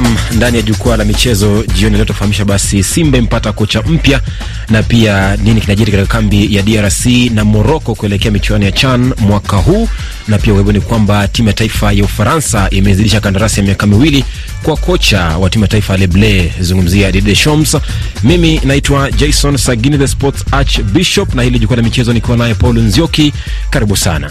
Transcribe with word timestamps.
Nam 0.00 0.16
ndani 0.36 0.56
ya 0.56 0.62
jukwaa 0.62 0.96
la 0.96 1.04
michezo 1.04 1.64
jioni 1.74 1.96
leo 1.96 2.04
tufahamisha 2.04 2.44
basi 2.44 2.84
Simba 2.84 3.18
impata 3.18 3.52
kocha 3.52 3.82
mpya 3.82 4.20
na 4.70 4.82
pia 4.82 5.36
nini 5.36 5.60
kinajiri 5.60 5.92
katika 5.92 6.12
kambi 6.12 6.54
ya 6.56 6.62
DRC 6.62 7.06
na 7.06 7.44
Morocco 7.44 7.94
kuelekea 7.94 8.30
michuano 8.30 8.64
ya 8.64 8.72
CHAN 8.72 9.14
mwaka 9.18 9.56
huu, 9.56 9.88
na 10.28 10.38
pia 10.38 10.52
uwebo 10.52 10.72
ni 10.72 10.80
kwamba 10.80 11.28
timu 11.28 11.48
ya 11.48 11.54
taifa 11.54 11.92
ya 11.92 12.04
Ufaransa 12.04 12.70
imezidisha 12.70 13.20
kandarasi 13.20 13.60
ya 13.60 13.66
miaka 13.66 13.86
miwili 13.86 14.24
kwa 14.62 14.76
kocha 14.76 15.20
wa 15.38 15.50
timu 15.50 15.64
ya 15.64 15.68
taifa 15.68 15.96
Leble, 15.96 16.52
zungumzia 16.60 17.12
Didier 17.12 17.24
Deschamps. 17.34 17.76
Mimi 18.24 18.60
naitwa 18.64 19.10
Jason 19.10 19.56
Sagini, 19.56 19.98
the 19.98 20.08
sports 20.08 20.44
archbishop, 20.52 21.34
na 21.34 21.42
hili 21.42 21.58
jukwaa 21.58 21.76
la 21.76 21.82
michezo 21.82 22.12
nikiwa 22.12 22.36
naye 22.36 22.54
Paul 22.54 22.78
Nzioki. 22.78 23.32
Karibu 23.70 23.96
sana. 23.96 24.30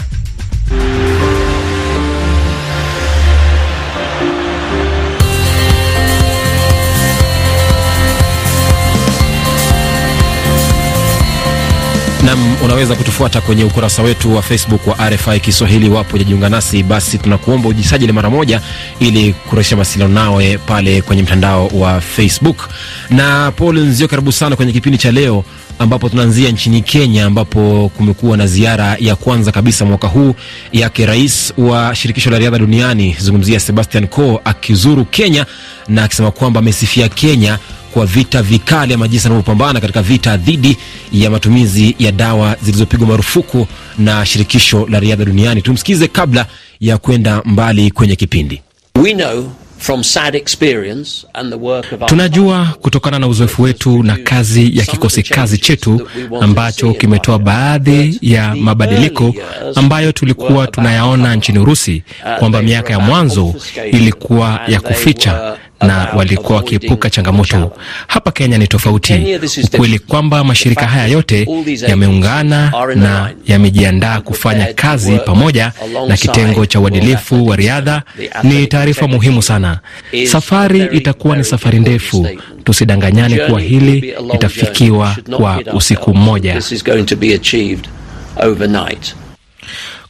Nam, 12.28 12.56
unaweza 12.64 12.94
kutufuata 12.94 13.40
kwenye 13.40 13.64
ukurasa 13.64 14.02
wetu 14.02 14.34
wa 14.34 14.42
Facebook 14.42 14.86
wa 14.86 15.10
RFI 15.10 15.40
Kiswahili. 15.40 15.88
Wapo 15.88 16.16
ujajiunga 16.16 16.48
nasi, 16.48 16.82
basi 16.82 17.18
tunakuomba 17.18 17.68
ujisajili 17.68 18.12
mara 18.12 18.30
moja 18.30 18.60
ili 19.00 19.32
kurahisisha 19.32 19.76
mawasiliano 19.76 20.14
nawe 20.14 20.58
pale 20.58 21.02
kwenye 21.02 21.22
mtandao 21.22 21.66
wa 21.66 22.00
Facebook. 22.00 22.68
Na 23.10 23.52
Paul 23.52 23.78
Nzio, 23.78 24.08
karibu 24.08 24.32
sana 24.32 24.56
kwenye 24.56 24.72
kipindi 24.72 24.98
cha 24.98 25.12
leo 25.12 25.44
ambapo 25.78 26.08
tunaanzia 26.08 26.50
nchini 26.50 26.82
Kenya 26.82 27.24
ambapo 27.26 27.90
kumekuwa 27.96 28.36
na 28.36 28.46
ziara 28.46 28.96
ya 29.00 29.16
kwanza 29.16 29.52
kabisa 29.52 29.84
mwaka 29.84 30.06
huu 30.08 30.34
yake 30.72 31.06
rais 31.06 31.52
wa 31.58 31.94
shirikisho 31.94 32.30
la 32.30 32.38
riadha 32.38 32.58
duniani, 32.58 33.16
zungumzia 33.20 33.60
Sebastian 33.60 34.06
Coe 34.06 34.38
akizuru 34.44 35.04
Kenya 35.04 35.46
na 35.88 36.04
akisema 36.04 36.30
kwamba 36.30 36.60
amesifia 36.60 37.08
Kenya 37.08 37.58
kwa 37.92 38.06
vita 38.06 38.42
vikali 38.42 38.94
ama 38.94 39.08
jinsi 39.08 39.26
anavyopambana 39.26 39.80
katika 39.80 40.02
vita 40.02 40.36
dhidi 40.36 40.76
ya 41.12 41.30
matumizi 41.30 41.96
ya 41.98 42.12
dawa 42.12 42.56
zilizopigwa 42.62 43.06
marufuku 43.08 43.66
na 43.98 44.26
shirikisho 44.26 44.86
la 44.90 45.00
riadha 45.00 45.24
duniani. 45.24 45.62
Tumsikize 45.62 46.08
kabla 46.08 46.46
ya 46.80 46.98
kwenda 46.98 47.42
mbali 47.44 47.90
kwenye 47.90 48.16
kipindi. 48.16 48.62
We 49.02 49.14
know 49.14 49.50
From 49.78 50.02
sad 50.02 50.34
experience 50.34 51.24
and 51.34 51.50
the 51.52 51.56
work 51.58 51.92
of 51.92 52.00
our... 52.02 52.08
Tunajua 52.08 52.66
kutokana 52.80 53.18
na 53.18 53.26
uzoefu 53.28 53.62
wetu 53.62 54.02
na 54.02 54.16
kazi 54.16 54.78
ya 54.78 54.84
kikosi 54.86 55.22
kazi 55.22 55.58
chetu 55.58 56.08
ambacho 56.40 56.92
kimetoa 56.92 57.38
baadhi 57.38 58.18
ya 58.22 58.54
mabadiliko 58.54 59.34
ambayo 59.74 60.12
tulikuwa 60.12 60.66
tunayaona 60.66 61.34
nchini 61.36 61.58
Urusi 61.58 62.02
kwamba 62.38 62.62
miaka 62.62 62.92
ya 62.92 63.00
mwanzo 63.00 63.54
ilikuwa 63.92 64.60
ya 64.68 64.80
kuficha 64.80 65.56
na 65.80 66.08
walikuwa 66.16 66.56
wakiepuka 66.58 67.10
changamoto. 67.10 67.72
Hapa 68.06 68.32
Kenya 68.32 68.58
ni 68.58 68.66
tofauti. 68.66 69.38
Ukweli 69.74 69.98
kwamba 69.98 70.44
mashirika 70.44 70.86
haya 70.86 71.06
yote 71.06 71.48
yameungana 71.88 72.72
na 72.94 73.30
yamejiandaa 73.46 74.20
kufanya 74.20 74.72
kazi 74.74 75.18
pamoja 75.18 75.72
na 76.08 76.16
kitengo 76.16 76.66
cha 76.66 76.80
uadilifu 76.80 77.46
wa 77.46 77.56
riadha 77.56 78.02
ni 78.42 78.66
taarifa 78.66 79.08
muhimu 79.08 79.42
sana. 79.42 79.78
Safari 80.26 80.88
itakuwa 80.92 81.36
ni 81.36 81.44
safari 81.44 81.78
ndefu, 81.80 82.28
tusidanganyane 82.64 83.36
kuwa 83.36 83.60
hili 83.60 84.14
litafikiwa 84.32 85.16
kwa 85.36 85.62
usiku 85.74 86.14
mmoja. 86.14 86.62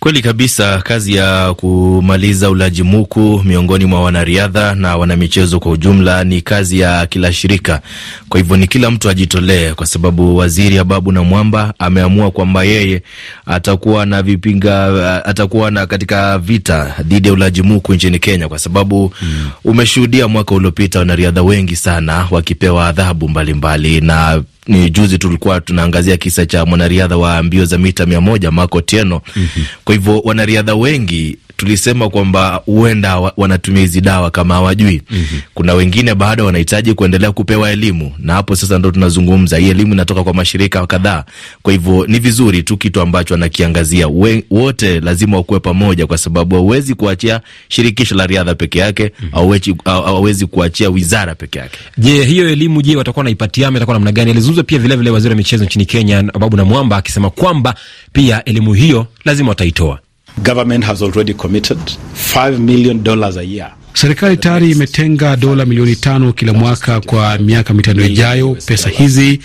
Kweli 0.00 0.22
kabisa. 0.22 0.78
Kazi 0.82 1.14
ya 1.14 1.54
kumaliza 1.54 2.50
ulaji 2.50 2.82
muku 2.82 3.42
miongoni 3.44 3.84
mwa 3.84 4.03
wanariadha 4.03 4.75
na 4.75 4.97
wanamichezo 4.97 5.60
kwa 5.60 5.72
ujumla 5.72 6.25
ni 6.25 6.41
kazi 6.41 6.81
ya 6.81 7.06
kila 7.06 7.32
shirika. 7.32 7.81
Kwa 8.28 8.41
hivyo 8.41 8.56
ni 8.56 8.66
kila 8.66 8.91
mtu 8.91 9.08
ajitolee, 9.10 9.75
kwa 9.75 9.87
sababu 9.87 10.37
waziri 10.37 10.78
Ababu 10.78 11.12
na 11.12 11.22
Mwamba 11.22 11.75
ameamua 11.78 12.31
kwamba 12.31 12.64
yeye 12.64 13.03
atakuwa 13.47 14.06
na 14.06 14.22
vipinga, 14.22 15.25
atakuwa 15.25 15.70
na 15.70 15.87
katika 15.87 16.38
vita 16.38 16.94
dhidi 17.03 17.28
ya 17.28 17.34
ulaji 17.34 17.62
muku 17.62 17.94
nchini 17.94 18.19
Kenya, 18.19 18.48
kwa 18.48 18.58
sababu 18.58 19.12
mm, 19.22 19.48
umeshuhudia 19.64 20.28
mwaka 20.28 20.54
uliopita 20.54 20.98
wanariadha 20.98 21.42
wengi 21.42 21.76
sana 21.76 22.28
wakipewa 22.31 22.87
adhabu 22.88 23.28
mbalimbali 23.28 24.00
na 24.00 24.42
ni 24.68 24.90
juzi 24.90 25.18
tulikuwa 25.18 25.60
tunaangazia 25.60 26.16
kisa 26.16 26.46
cha 26.46 26.66
mwanariadha 26.66 27.16
wa 27.16 27.42
mbio 27.42 27.64
za 27.64 27.78
mita 27.78 28.06
mia 28.06 28.20
moja 28.20 28.50
Marco 28.50 28.80
Tieno. 28.80 29.20
mm 29.36 29.48
-hmm. 29.56 29.62
Kwa 29.84 29.94
hivyo 29.94 30.20
wanariadha 30.20 30.74
wengi 30.74 31.36
tulisema 31.69 32.08
kwamba 32.10 32.62
huenda 32.66 33.16
wanatumia 33.36 33.80
hizi 33.82 34.00
dawa 34.00 34.30
kama 34.30 34.54
hawajui. 34.54 35.02
mm 35.10 35.19
-hmm. 35.32 35.38
Kuna 35.54 35.74
wengine 35.74 36.14
bado 36.14 36.44
wanahitaji 36.46 36.94
kuendelea 36.94 37.32
kupewa 37.32 37.70
elimu, 37.70 38.12
na 38.19 38.32
hapo 38.34 38.56
sasa 38.56 38.78
ndo 38.78 38.91
tunazungumza. 38.91 39.56
Hii 39.58 39.69
elimu 39.70 39.92
inatoka 39.94 40.24
kwa 40.24 40.34
mashirika 40.34 40.86
kadhaa, 40.86 41.24
kwa 41.62 41.72
hivyo 41.72 42.06
ni 42.06 42.19
vizuri 42.19 42.62
tu 42.62 42.76
kitu 42.76 43.00
ambacho 43.00 43.34
anakiangazia. 43.34 44.08
Wote 44.50 45.00
lazima 45.00 45.36
wakuwe 45.36 45.60
pamoja, 45.60 46.06
kwa 46.06 46.19
sababu 46.19 46.54
hauwezi 46.56 46.94
kuachia 46.94 47.41
shirikisho 47.69 48.14
la 48.14 48.26
riadha 48.26 48.54
peke 48.54 48.78
yake, 48.78 49.12
hauwezi 49.32 49.72
mm 49.72 49.78
-hmm. 49.84 50.46
kuachia 50.46 50.90
wizara 50.90 51.34
peke 51.34 51.58
yake. 51.58 51.78
Je, 51.98 52.25
hiyo 52.25 52.48
elimu 52.50 52.82
je, 52.82 52.96
watakuwa 52.96 53.25
naipatia 53.25 53.69
itakuwa 53.70 53.94
namna 53.96 54.12
gani? 54.12 54.30
Alizungumza 54.30 54.62
pia 54.62 54.78
vilevile 54.78 55.10
waziri 55.10 55.30
wa 55.32 55.36
michezo 55.36 55.64
nchini 55.64 55.86
Kenya 55.86 56.19
Ababu 56.19 56.56
Namwamba 56.56 56.96
akisema 56.96 57.30
kwamba 57.30 57.75
pia 58.12 58.44
elimu 58.44 58.75
hiyo 58.75 59.06
lazima 59.25 59.48
wataitoa. 59.48 59.98
Government 60.43 60.84
has 60.84 61.03
already 61.03 61.34
committed 61.34 61.78
$5 62.15 62.59
million 62.60 63.06
a 63.06 63.43
year. 63.43 63.75
Serikali 63.94 64.37
tayari 64.37 64.71
imetenga 64.71 65.37
dola 65.37 65.66
milioni 65.66 65.97
tano 65.97 66.32
kila 66.32 66.53
mwaka 66.53 67.00
kwa 67.00 67.38
miaka 67.38 67.75
mitano 67.75 68.04
ijayo. 68.06 68.56
Pesa 68.66 68.88
hizi 68.88 69.41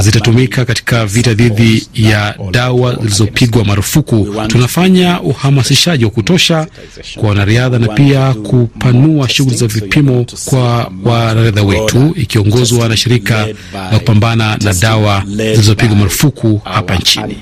zitatumika 0.00 0.64
katika 0.64 1.06
vita 1.06 1.34
dhidi 1.34 1.88
ya 1.94 2.34
dawa 2.50 2.94
zilizopigwa 2.96 3.64
marufuku. 3.64 4.28
Tunafanya 4.46 5.20
uhamasishaji 5.20 6.04
wa 6.04 6.10
kutosha 6.10 6.66
kwa 7.14 7.28
wanariadha 7.28 7.78
na 7.78 7.88
pia 7.88 8.34
kupanua 8.34 9.28
shughuli 9.28 9.56
za 9.56 9.66
vipimo 9.66 10.26
kwa 10.44 10.92
wanariadha 11.04 11.62
wetu, 11.62 12.12
ikiongozwa 12.16 12.88
na 12.88 12.96
shirika 12.96 13.46
la 13.92 13.98
kupambana 13.98 14.56
na 14.56 14.72
dawa 14.74 15.22
zilizopigwa 15.26 15.96
marufuku 15.96 16.60
hapa 16.64 16.96
nchini. 16.96 17.36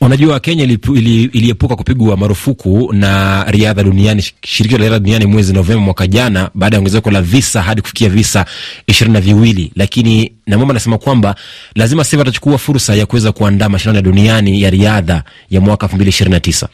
Unajua, 0.00 0.40
Kenya 0.40 0.64
iliepuka 0.64 1.76
kupigwa 1.76 2.16
marufuku 2.16 2.92
na 2.92 3.44
riadha 3.48 3.82
duniani, 3.82 4.22
shirikisho 4.44 4.78
la 4.78 4.84
riadha 4.84 4.98
duniani 4.98 5.26
mwezi 5.26 5.52
Novemba 5.52 5.82
mwaka 5.84 6.06
jana, 6.06 6.50
baada 6.54 6.76
ya 6.76 6.80
ongezeko 6.80 7.10
la 7.10 7.22
visa 7.22 7.62
hadi 7.62 7.80
kufikia 7.82 8.08
visa 8.08 8.46
ishirini 8.86 9.14
na 9.14 9.20
viwili. 9.20 9.72
Lakini 9.76 10.32
Namwamba 10.48 10.72
anasema 10.72 10.98
kwamba 10.98 11.34
lazima 11.74 12.04
sasa 12.04 12.18
watachukua 12.18 12.58
fursa 12.58 12.94
ya 12.94 13.06
kuweza 13.06 13.32
kuandaa 13.32 13.68
mashindano 13.68 13.96
ya 13.96 14.02
duniani 14.02 14.62
ya 14.62 14.70
riadha 14.70 15.22
ya 15.50 15.60
mwaka 15.60 15.86
elfu 15.86 15.96
mbili 15.96 16.08
ishirini 16.08 16.34
na 16.34 16.40
tisa. 16.40 16.68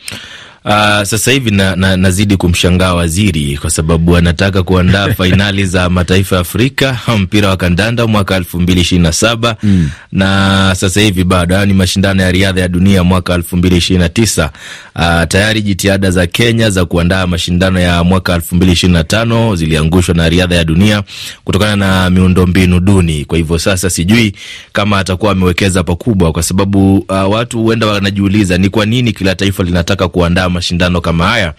Uh, 0.66 1.02
sasa 1.02 1.30
hivi 1.30 1.50
na, 1.50 1.76
na, 1.76 1.97
nazidi 1.97 2.36
kumshangaa 2.36 2.94
waziri 2.94 3.58
kwa 3.60 3.70
sababu 3.70 4.16
anataka 4.16 4.62
kuandaa 4.62 5.08
fainali 5.19 5.66
za 5.66 5.91
mataifa 5.91 6.34
ya 6.36 6.41
Afrika 6.41 6.98
mpira 7.19 7.48
wa 7.48 7.56
kandanda 7.56 8.06
mwaka 8.06 8.36
elfu 8.36 8.60
mbili 8.60 8.80
ishirini 8.80 9.02
na 9.02 9.12
saba 9.12 9.56
mm. 9.62 9.91
na 10.12 10.75
sasa 10.76 11.00
hivi 11.00 11.25
bado 11.25 11.66
ni 11.66 11.75
mashindano 11.75 12.22
ya 12.22 12.32
riadha 12.32 12.60
ya 12.60 12.69
dunia 12.69 13.04
mwaka 13.04 13.34
elfu 13.34 13.56
mbili 13.56 13.76
ishirini 13.76 14.02
na 14.02 14.08
tisa. 14.08 14.50
Uh, 14.97 15.22
tayari 15.28 15.62
jitihada 15.62 16.10
za 16.10 16.26
Kenya 16.26 16.70
za 16.70 16.84
kuandaa 16.84 17.26
mashindano 17.26 17.81
ya 17.81 18.04
mwaka 18.04 18.34
elfu 18.34 18.54
mbili 18.56 18.72
ishirini 18.72 18.98
na 18.98 19.04
tano 19.04 19.56
ziliangushwa 19.56 20.14
na 20.14 20.28
riadha 20.28 20.54
ya 20.56 20.64
dunia 20.64 21.02
kutokana 21.44 21.76
na 21.76 22.10
miundombinu 22.10 22.81
duni. 22.81 23.25
Kwa 23.25 23.38
hivyo 23.38 23.58
sasa 23.58 23.90
sijui 23.90 24.32
kama 24.72 24.99
atakuwa 24.99 25.32
amewekeza 25.32 25.82
pakubwa, 25.82 26.32
kwa 26.32 26.43
sababu 26.43 26.96
uh, 26.99 27.31
watu 27.32 27.62
huenda 27.62 27.87
wanajiuliza 27.87 28.58
ni 28.58 28.69
kwa 28.69 28.87
nini 28.87 29.12
kila 29.12 29.34
taifa 29.34 29.62
linataka 29.62 30.08
kuandaa 30.08 30.54
mashindano 30.55 31.01
kama 31.01 31.27
haya. 31.27 31.55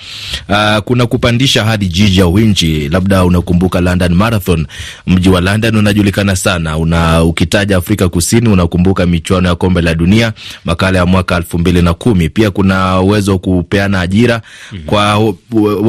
Uh, 0.50 0.78
kuna 0.78 1.06
kupandisha 1.06 1.66
hadi 1.66 1.88
jiji 1.88 2.20
ya 2.20 2.28
winchi. 2.28 2.90
Labda 2.90 3.24
unakumbuka 3.26 3.82
London 3.82 4.14
Marathon. 4.14 4.68
Mji 5.08 5.30
wa 5.30 5.42
London 5.42 5.76
unajulikana 5.76 6.36
sana, 6.36 6.78
una 6.78 7.24
ukitaja 7.24 7.78
Afrika 7.78 8.10
Kusini 8.10 8.50
unakumbuka 8.50 9.06
michuano 9.06 9.50
ya 9.50 9.56
kombe 9.56 9.82
la 9.82 9.96
dunia 9.96 10.34
makala 10.66 11.00
ya 11.00 11.06
mwaka 11.06 11.36
elfu 11.36 11.60
mbili 11.60 11.82
na 11.82 11.94
kumi. 11.94 12.30
Pia 12.30 12.52
kuna 12.52 13.00
uwezo 13.02 13.32
wa 13.32 13.40
kupeana 13.40 14.02
ajira 14.02 14.42
mm 14.72 14.80
-hmm. 14.80 14.86
kwa 14.86 15.34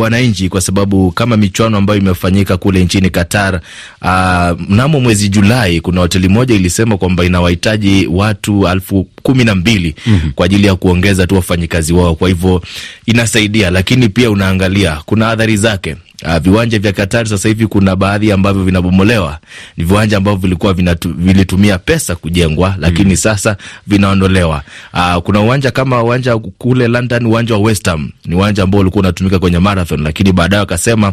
wananchi, 0.00 0.48
kwa 0.48 0.60
sababu 0.60 1.10
kama 1.10 1.36
michuano 1.36 1.76
ambayo 1.76 2.00
imefanyika 2.00 2.56
kule 2.56 2.84
nchini 2.84 3.10
Qatar 3.10 3.60
uh, 4.02 4.60
mnamo 4.68 5.00
mwezi 5.00 5.28
Julai, 5.28 5.80
kuna 5.80 6.00
hoteli 6.00 6.28
moja 6.28 6.54
ilisema 6.54 6.98
kwamba 6.98 7.24
inawahitaji 7.24 8.06
watu 8.06 8.68
elfu 8.68 9.06
kumi 9.26 9.44
na 9.44 9.54
mbili 9.54 9.94
mm 10.06 10.20
-hmm. 10.24 10.30
kwa 10.32 10.46
ajili 10.46 10.66
ya 10.66 10.76
kuongeza 10.76 11.26
tu 11.26 11.34
wafanyikazi 11.34 11.92
wao. 11.92 12.14
Kwa 12.14 12.28
hivyo 12.28 12.62
inasaidia, 13.06 13.70
lakini 13.70 14.08
pia 14.08 14.30
unaangalia 14.30 14.98
kuna 15.06 15.28
athari 15.30 15.56
zake. 15.56 15.96
Uh, 16.24 16.36
viwanja 16.38 16.78
vya 16.78 16.92
Katari 16.92 17.28
sasa 17.28 17.48
hivi 17.48 17.66
kuna 17.66 17.96
baadhi 17.96 18.32
ambavyo 18.32 18.64
vinabomolewa, 18.64 19.38
ni 19.76 19.84
viwanja 19.84 20.16
ambavyo 20.16 20.38
vilikuwa 20.40 20.74
vinatu, 20.74 21.14
vilitumia 21.18 21.78
pesa 21.78 22.16
kujengwa, 22.16 22.74
lakini 22.78 23.10
mm. 23.10 23.16
sasa 23.16 23.56
vinaondolewa. 23.86 24.62
Uh, 24.94 25.16
kuna 25.22 25.40
uwanja 25.40 25.70
kama 25.70 26.02
uwanja 26.02 26.38
kule 26.38 26.88
London, 26.88 27.26
uwanja 27.26 27.54
wa 27.54 27.60
West 27.60 27.86
Ham 27.86 28.10
ni 28.24 28.34
uwanja 28.34 28.62
ambao 28.62 28.80
ulikuwa 28.80 29.00
unatumika 29.00 29.38
kwenye 29.38 29.58
marathon, 29.58 30.02
lakini 30.02 30.32
baadaye 30.32 30.60
wakasema 30.60 31.12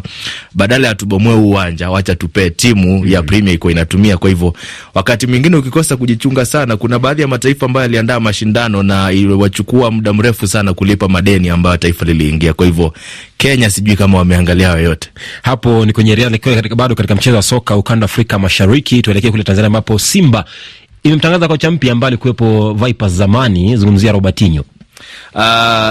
badala 0.54 0.88
ya 0.88 0.94
tubomoe 0.94 1.34
uwanja, 1.34 1.90
wacha 1.90 2.14
tupee 2.14 2.50
timu 2.50 2.98
mm. 2.98 3.08
ya 3.12 3.22
Premier 3.22 3.54
iko 3.54 3.70
inatumia. 3.70 4.16
Kwa 4.16 4.28
hivyo 4.30 4.54
wakati 4.94 5.26
mwingine 5.26 5.56
ukikosa 5.56 5.96
kujichunga 5.96 6.44
sana, 6.46 6.76
kuna 6.76 6.98
baadhi 6.98 7.22
ya 7.22 7.28
mataifa 7.28 7.66
ambayo 7.66 7.82
yaliandaa 7.82 8.20
mashindano 8.20 8.82
na 8.82 9.12
iliwachukua 9.12 9.90
muda 9.90 10.12
mrefu 10.12 10.46
sana 10.46 10.74
kulipa 10.74 11.08
madeni 11.08 11.48
ambayo 11.48 11.76
taifa 11.76 12.04
liliingia. 12.04 12.52
Kwa 12.52 12.66
hivyo 12.66 12.94
Kenya 13.38 13.70
sijui 13.70 13.96
kama 13.96 14.18
wameangalia 14.18 14.93
yoyote 14.94 15.10
hapo. 15.42 15.86
Ni 15.86 15.92
kwenye 15.92 16.14
riadha, 16.14 16.38
katika 16.38 16.74
bado 16.74 16.94
katika 16.94 17.14
mchezo 17.14 17.36
wa 17.36 17.42
soka 17.42 17.76
ukanda 17.76 18.04
Afrika 18.04 18.38
Mashariki. 18.38 19.02
Tuelekee 19.02 19.30
kule 19.30 19.42
Tanzania 19.44 19.66
ambapo 19.66 19.98
Simba 19.98 20.44
imemtangaza 21.02 21.48
kocha 21.48 21.70
mpya 21.70 21.92
ambaye 21.92 22.08
alikuwepo 22.08 22.72
Vipers 22.74 23.12
zamani, 23.12 23.76
zungumzia 23.76 24.12
Robertinho. 24.12 24.64
Uh, 25.34 25.40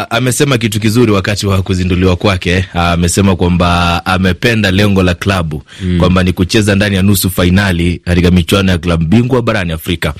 amesema 0.10 0.57
kitu 0.57 0.80
kizuri 0.80 1.12
wakati 1.12 1.48
wa 1.48 1.62
kuzinduliwa 1.62 2.15
kwake. 2.15 2.65
Uh, 2.74 2.81
amesema 2.81 3.36
kwamba 3.36 4.01
amependa 4.06 4.71
lengo 4.71 5.04
la 5.04 5.13
klabu 5.13 5.63
mm, 5.81 6.00
kwamba 6.00 6.24
ni 6.24 6.33
kucheza 6.33 6.75
ndani 6.75 6.95
ya 6.95 7.01
nusu 7.01 7.30
fainali 7.30 8.01
katika 8.06 8.31
michuano 8.31 8.71
ya 8.71 8.77
klabu 8.77 9.06
bingwa 9.06 9.42
barani 9.42 9.71
Afrika. 9.74 10.13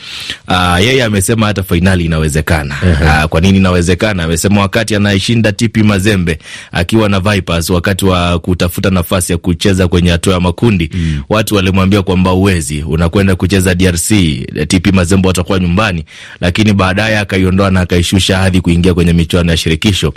Uh, 0.48 0.82
yeye 0.82 1.04
amesema 1.04 1.46
hata 1.46 1.64
fainali 1.64 2.06
inawezekana. 2.06 2.76
Uh, 3.02 3.30
kwa 3.30 3.42
nini 3.42 3.58
inawezekana? 3.58 4.24
Amesema 4.24 4.62
wakati 4.62 4.96
anaishinda 4.96 5.52
TP 5.52 5.78
Mazembe 5.78 6.40
akiwa 6.72 7.10
na 7.10 7.20
Vipers, 7.20 7.70
wakati 7.70 8.06
wa 8.06 8.40
kutafuta 8.40 8.90
nafasi 8.90 9.32
ya 9.32 9.38
kucheza 9.38 9.88
kwenye 9.88 10.10
hatua 10.12 10.34
ya 10.34 10.40
makundi 10.40 10.90
mm, 10.94 11.22
watu 11.30 11.56
walimwambia 11.56 12.02
kwamba 12.02 12.34
uwezi, 12.34 12.82
unakwenda 12.82 13.36
kucheza 13.36 13.76
DRC, 13.76 14.10
TP 14.68 14.94
Mazembe 14.94 15.28
watakuwa 15.28 15.60
nyumbani, 15.60 16.06
lakini 16.42 16.74
baadaye 16.74 17.18
akaiondoa 17.20 17.72
na 17.72 17.80
akaishusha 17.82 18.38
hadhi 18.38 18.62
kuingia 18.62 18.83
kwenye 18.94 19.14
michuano 19.14 19.52
ya 19.52 19.58
shirikisho. 19.58 20.14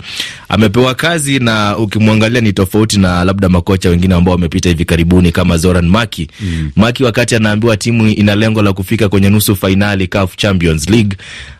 Amepewa 0.49 0.95
kazi 0.95 1.39
na 1.39 1.77
ukimwangalia 1.77 2.41
ni 2.41 2.53
tofauti 2.53 2.99
na 2.99 3.23
labda 3.23 3.49
makocha 3.49 3.89
wengine 3.89 4.15
ambao 4.15 4.31
wamepita 4.33 4.69
hivi 4.69 4.85
karibuni 4.85 5.31
kama 5.31 5.57
Zoran 5.57 5.87
Maki. 5.89 6.27
Mm. 6.41 6.71
Maki 6.75 7.03
wakati 7.03 7.35
anaambiwa 7.35 7.77
timu 7.77 8.07
ina 8.07 8.35
lengo 8.35 8.61
la 8.61 8.73
kufika 8.73 9.09
kwenye 9.09 9.29
nusu 9.29 9.55
fainali 9.55 10.07
CAF 10.07 10.35
Champions 10.35 10.89
League 10.89 11.17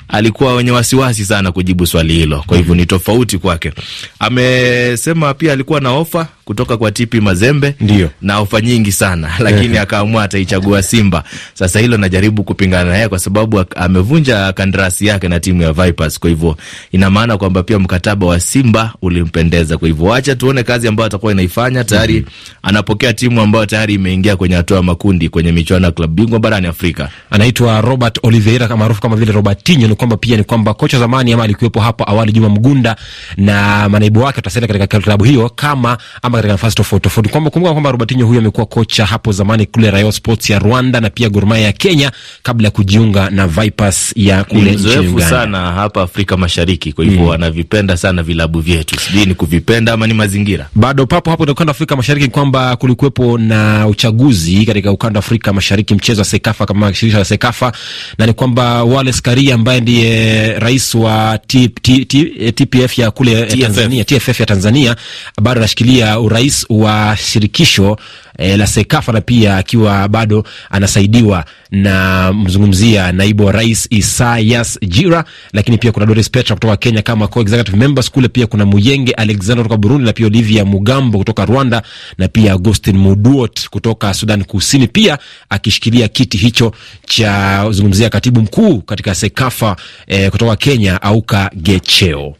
alikuwa 0.07 0.56
wenye 0.56 0.71
wasiwasi 0.71 1.25
sana 1.25 1.51
kujibu 1.51 1.86
swali 1.88 2.13
hilo, 2.13 2.44
kwa 2.48 2.57
hivyo 2.57 2.75
ni 2.75 2.86
tofauti 2.86 3.38
kwake. 3.38 3.71
Amesema 4.19 5.33
pia 5.33 5.54
alikuwa 5.54 5.80
na 5.80 5.92
ofa 5.92 6.27
kutoka 6.45 6.77
kwa 6.77 6.92
Tipi 6.92 7.21
Mazembe 7.21 7.75
ndio 7.80 8.09
na 8.21 8.39
ofa 8.39 8.62
nyingi 8.62 8.92
sana 8.92 9.30
lakini 9.39 9.77
akaamua 9.77 10.24
ataichagua 10.24 10.81
Simba. 10.83 11.24
Sasa 11.54 11.80
hilo 11.80 11.98
najaribu 11.98 12.44
kupingana 12.44 12.89
naye 12.92 13.07
kwa 13.09 13.19
sababu 13.19 13.65
amevunja 13.75 14.54
kandarasi 14.54 15.06
yake 15.06 15.27
na 15.27 15.39
timu 15.39 15.62
ya 15.62 15.74
Vipers, 15.74 16.19
kwa 16.19 16.30
hivyo 16.30 16.57
ina 16.92 17.09
maana 17.09 17.38
kwamba 17.38 17.63
pia 17.63 17.80
mkataba 17.80 18.25
wa 18.27 18.39
Simba 18.39 18.94
ulimpendeza. 19.01 19.77
Kwa 19.77 19.88
hivyo 19.88 20.13
acha 20.13 20.36
tuone 20.36 20.63
kazi 20.63 20.88
ambayo 20.88 21.07
atakuwa 21.07 21.31
inaifanya. 21.31 21.83
Tayari 21.83 22.13
mm 22.13 22.19
-hmm. 22.27 22.57
anapokea 22.69 23.13
timu 23.13 23.42
ambayo 23.42 23.65
tayari 23.65 23.94
imeingia 23.94 24.36
kwenye 24.36 24.56
hatua 24.56 24.77
ya 24.77 24.83
makundi 24.83 25.30
kwenye 25.30 25.51
michuano 25.51 25.86
ya 25.86 25.92
klabu 25.92 26.13
bingwa 26.13 26.39
barani 26.39 26.68
Afrika. 26.68 27.09
Anaitwa 27.31 27.81
Robert 27.81 28.19
Oliveira 28.24 28.77
maarufu 28.77 29.01
kama 29.01 29.15
vile 29.15 29.31
Robertinho. 29.31 29.88
Kwamba 29.97 30.17
pia 30.17 30.38
ni 30.38 30.44
kwamba 30.44 30.73
kocha 30.73 30.99
zamani 30.99 31.33
ama 31.33 31.44
alikuwepo 31.44 31.79
hapo 31.79 32.03
awali 32.09 32.31
Juma 32.31 32.49
Mgunda 32.49 32.95
na 33.38 33.89
manaibu 33.89 34.19
wake 34.19 34.35
watasalia 34.38 34.67
katika 34.67 34.99
klabu 34.99 35.23
hiyo 35.23 35.49
kama 35.49 35.97
ama 36.21 36.38
katika 36.38 36.53
nafasi 36.53 36.75
tofauti 36.75 37.03
tofauti. 37.03 37.29
Kwamba 37.29 37.49
kumbuka 37.49 37.71
kwamba 37.73 37.91
Robertinho 37.91 38.27
huyo 38.27 38.39
amekuwa 38.39 38.65
kocha 38.65 39.05
hapo 39.05 39.31
zamani 39.31 39.65
kule 39.65 39.91
Rayon 39.91 40.11
Sports 40.11 40.49
ya 40.49 40.59
Rwanda 40.59 40.99
na 41.01 41.09
pia 41.09 41.29
Gor 41.29 41.45
Mahia 41.45 41.65
ya 41.65 41.71
Kenya 41.73 42.11
kabla 42.44 42.67
ya 42.67 42.71
kujiunga 42.71 43.29
na 43.29 43.47
Vipers 43.47 44.13
ya 44.15 44.44
kule 44.44 44.71
nchini 44.71 45.07
Uganda. 45.07 45.29
sana 45.29 45.71
hapa 45.71 46.01
Afrika 46.01 46.38
Mashariki, 46.38 46.94
kwa 46.94 47.05
hivyo 47.05 47.25
mm. 47.25 47.31
anavipenda 47.31 47.97
sana 47.97 48.23
vilabu 48.23 48.59
vyetu, 48.59 48.99
sijui 48.99 49.25
ni 49.25 49.33
kuvipenda 49.35 49.94
ama 49.94 50.07
ni 50.07 50.13
mazingira. 50.13 50.69
Bado 50.75 51.05
papo 51.05 51.29
hapo 51.29 51.44
ukanda 51.44 51.71
Afrika 51.71 51.95
Mashariki 51.95 52.27
kwamba 52.27 52.75
kulikuwepo 52.75 53.38
na 53.38 53.88
uchaguzi 53.88 54.65
katika 54.65 54.91
ukanda 54.91 55.19
Afrika 55.19 55.53
Mashariki, 55.53 55.94
mchezo 55.95 56.21
wa 56.21 56.25
Sekafa 56.25 56.65
kama 56.65 56.94
shirikisho 56.94 57.17
la 57.19 57.25
Sekafa, 57.25 57.71
na 58.17 58.25
ni 58.25 58.33
kwamba 58.33 58.83
Wallace 58.83 59.21
Karia 59.21 59.55
ambaye 59.55 59.81
ndiye 59.91 60.59
rais 60.59 60.95
wa 60.95 61.37
T, 61.47 61.67
T, 61.81 62.05
T, 62.05 62.51
TPF 62.51 62.97
ya 62.99 63.11
kule 63.11 63.45
TFF. 63.45 63.59
Tanzania, 63.61 64.03
TFF 64.05 64.39
ya 64.39 64.45
Tanzania 64.45 64.95
bado 65.41 65.59
anashikilia 65.59 66.19
urais 66.19 66.65
wa 66.69 67.17
shirikisho 67.17 67.97
e, 68.37 68.57
la 68.57 68.67
Sekafa 68.67 69.11
na 69.11 69.21
pia 69.21 69.57
akiwa 69.57 70.07
bado 70.07 70.43
anasaidiwa 70.69 71.45
na 71.71 72.33
mzungumzia 72.33 73.11
naibu 73.11 73.45
wa 73.45 73.51
rais 73.51 73.87
Isaias 73.89 74.79
Jira, 74.87 75.23
lakini 75.53 75.77
pia 75.77 75.91
kuna 75.91 76.05
Doris 76.05 76.29
Petra 76.29 76.55
kutoka 76.55 76.77
Kenya 76.77 77.01
kama 77.01 77.27
co-executive 77.27 77.77
members. 77.77 78.11
Kule 78.11 78.27
pia 78.27 78.47
kuna 78.47 78.65
Muyenge 78.65 79.11
Alexander 79.11 79.63
kutoka 79.63 79.77
Burundi 79.77 80.05
na 80.05 80.13
pia 80.13 80.25
Olivia 80.25 80.65
Mugambo 80.65 81.17
kutoka 81.17 81.45
Rwanda 81.45 81.81
na 82.17 82.27
pia 82.27 82.51
Augustin 82.51 82.97
Muduot 82.97 83.69
kutoka 83.69 84.13
Sudan 84.13 84.43
Kusini, 84.43 84.87
pia 84.87 85.17
akishikilia 85.49 86.07
kiti 86.07 86.37
hicho 86.37 86.71
cha 87.05 87.65
zungumzia 87.71 88.09
katibu 88.09 88.41
mkuu 88.41 88.81
katika 88.81 89.15
Sekafa 89.15 89.75
eh, 90.07 90.31
kutoka 90.31 90.56
Kenya 90.56 91.01
Auka 91.01 91.51
Gecheo. 91.56 92.35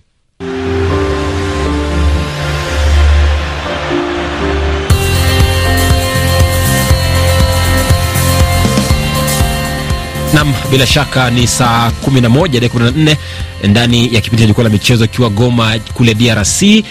Nam, 10.38 10.54
bila 10.72 10.86
shaka 10.86 11.30
ni 11.34 11.48
saa 11.48 11.90
11 12.06 12.48
dakika 12.60 12.78
14 12.80 13.16
ndani 13.64 14.14
ya 14.16 14.22
kipindi 14.22 14.42
cha 14.44 14.48
jukwaa 14.48 14.64
la 14.64 14.70
michezo, 14.70 15.06
ikiwa 15.06 15.30
Goma 15.30 15.80
kule 15.94 16.14
DRC. 16.14 16.84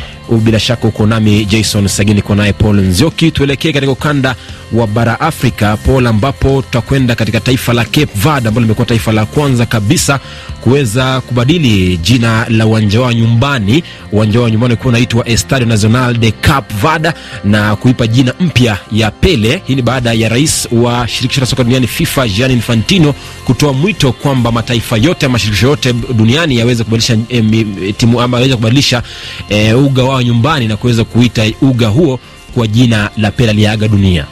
Bila 0.43 0.61
shaka 0.61 0.89
uko 0.89 1.07
nami 1.07 1.45
Jason 1.45 1.89
Sagini, 1.89 2.23
kwa 2.23 2.37
naye 2.37 2.53
Paul 2.53 2.77
Nzioki. 2.81 3.31
Tuelekee 3.31 3.73
katika 3.73 3.93
ukanda 3.93 4.35
wa 4.73 4.87
bara 4.87 5.21
Afrika, 5.21 5.77
Paul, 5.77 6.07
ambapo 6.07 6.63
tutakwenda 6.63 7.15
katika 7.15 7.41
taifa 7.41 7.73
la 7.73 7.85
Cape 7.85 8.09
Verde 8.15 8.49
ambalo 8.49 8.61
limekuwa 8.61 8.87
taifa 8.87 9.13
la 9.13 9.27
kwanza 9.27 9.67
kabisa 9.67 10.21
kuweza 10.61 11.21
kubadili 11.21 11.97
jina 11.97 12.47
la 12.49 12.67
uwanja 12.67 13.01
wao 13.01 13.13
nyumbani. 13.13 13.83
Uwanja 14.13 14.39
wao 14.41 14.49
nyumbani 14.49 14.73
ulikuwa 14.73 14.89
unaitwa 14.89 15.29
Estadio 15.29 15.67
Nacional 15.69 16.17
de 16.19 16.31
Cape 16.31 16.75
Verde 16.83 17.13
na 17.45 17.77
kuipa 17.77 18.07
jina 18.07 18.35
mpya 18.41 18.79
ya 18.93 19.11
Pele. 19.11 19.63
Hii 19.67 19.75
ni 19.75 19.83
baada 19.83 20.13
ya 20.13 20.29
rais 20.29 20.69
wa 20.73 21.09
shirikisho 21.09 21.41
la 21.41 21.47
soka 21.47 21.65
duniani 21.65 21.87
FIFA 21.87 22.29
Gianni 22.29 22.55
Infantino 22.55 23.15
kutoa 23.45 23.73
mwito 23.73 24.13
kwamba 24.13 24.53
mataifa 24.53 24.97
yote 24.97 25.29
mashirikisho 25.29 25.67
yote 25.67 25.93
duniani 25.93 26.57
yaweze 26.59 26.85
kubadilisha 26.85 27.19
eh, 27.29 27.95
timu 27.97 28.21
ama 28.21 28.37
yaweze 28.37 28.57
kubadilisha 28.57 29.03
eh, 29.49 29.85
uga 29.85 30.05
wao 30.05 30.23
nyumbani 30.23 30.69
na 30.69 30.77
kuweza 30.77 31.05
kuita 31.05 31.45
uga 31.63 31.89
huo 31.89 32.21
kwa 32.55 32.67
jina 32.67 33.11
la 33.17 33.31
Pela 33.31 33.53
Liaga 33.53 33.89
dunia. 33.89 34.27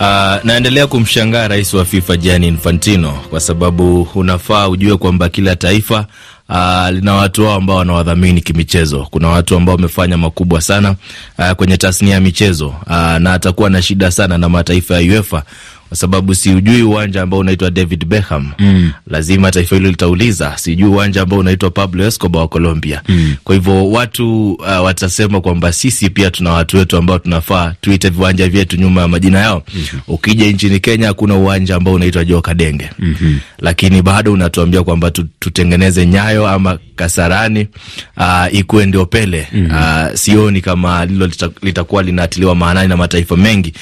Uh, 0.00 0.04
naendelea 0.44 0.86
kumshangaa 0.86 1.48
rais 1.48 1.74
wa 1.74 1.84
FIFA 1.84 2.16
Gianni 2.16 2.48
Infantino 2.48 3.12
kwa 3.30 3.40
sababu 3.40 4.08
unafaa 4.14 4.68
ujue 4.68 4.96
kwamba 4.96 5.28
kila 5.28 5.56
taifa 5.56 6.06
uh, 6.48 6.88
lina 6.90 7.14
watu 7.14 7.44
wao 7.44 7.54
ambao 7.54 7.76
wanawadhamini 7.76 8.40
kimichezo. 8.40 9.06
Kuna 9.10 9.28
watu 9.28 9.56
ambao 9.56 9.74
wamefanya 9.74 10.16
makubwa 10.16 10.60
sana 10.60 10.94
uh, 11.38 11.50
kwenye 11.50 11.76
tasnia 11.76 12.14
ya 12.14 12.20
michezo 12.20 12.66
uh, 12.68 12.96
na 13.18 13.32
atakuwa 13.32 13.70
na 13.70 13.82
shida 13.82 14.10
sana 14.10 14.38
na 14.38 14.48
mataifa 14.48 15.00
ya 15.00 15.12
UEFA 15.12 15.42
kwa 15.88 15.96
sababu 15.96 16.34
siujui 16.34 16.82
uwanja 16.82 17.22
ambao 17.22 17.40
unaitwa 17.40 17.70
David 17.70 18.04
Beckham 18.04 18.50
mm. 18.58 18.90
Lazima 19.06 19.50
taifa 19.50 19.76
hilo 19.76 19.88
litauliza, 19.90 20.52
sijui 20.58 20.88
uwanja 20.88 21.22
ambao 21.22 21.38
unaitwa 21.38 21.70
Pablo 21.70 22.06
Escobar 22.06 22.42
wa 22.42 22.48
Colombia 22.48 23.02
mm. 23.08 23.34
Kwa 23.44 23.54
hivyo 23.54 23.90
watu 23.90 24.52
uh, 24.52 24.84
watasema 24.84 25.40
kwamba 25.40 25.72
sisi 25.72 26.10
pia 26.10 26.30
tuna 26.30 26.50
watu 26.52 26.76
wetu 26.76 26.96
ambao 26.96 27.18
tunafaa 27.18 27.74
tuite 27.80 28.08
viwanja 28.08 28.48
vyetu 28.48 28.76
nyuma 28.76 29.00
ya 29.00 29.08
majina 29.08 29.38
yao 29.38 29.62
mm 29.74 29.82
-hmm. 29.82 29.98
Ukija 30.08 30.46
nchini 30.46 30.80
Kenya 30.80 31.06
hakuna 31.06 31.34
uwanja 31.34 31.76
ambao 31.76 31.94
unaitwa 31.94 32.24
Joka 32.24 32.54
Denge 32.54 32.90
mm 32.98 33.16
-hmm. 33.22 33.36
Lakini 33.58 34.02
bado 34.02 34.32
unatuambia 34.32 34.82
kwamba 34.82 35.10
tutengeneze 35.10 36.06
Nyayo 36.06 36.48
ama 36.48 36.78
Kasarani 36.96 37.68
uh, 38.16 38.54
ikuwe 38.58 38.86
ndio 38.86 39.06
Pele 39.06 39.48
mm 39.52 39.66
-hmm. 39.66 40.08
uh, 40.10 40.14
sioni 40.14 40.60
kama 40.60 41.06
lilo 41.06 41.30
litakuwa 41.62 42.02
linatiliwa 42.02 42.54
maanani 42.54 42.88
na 42.88 42.96
mataifa 42.96 43.36
mengi. 43.36 43.72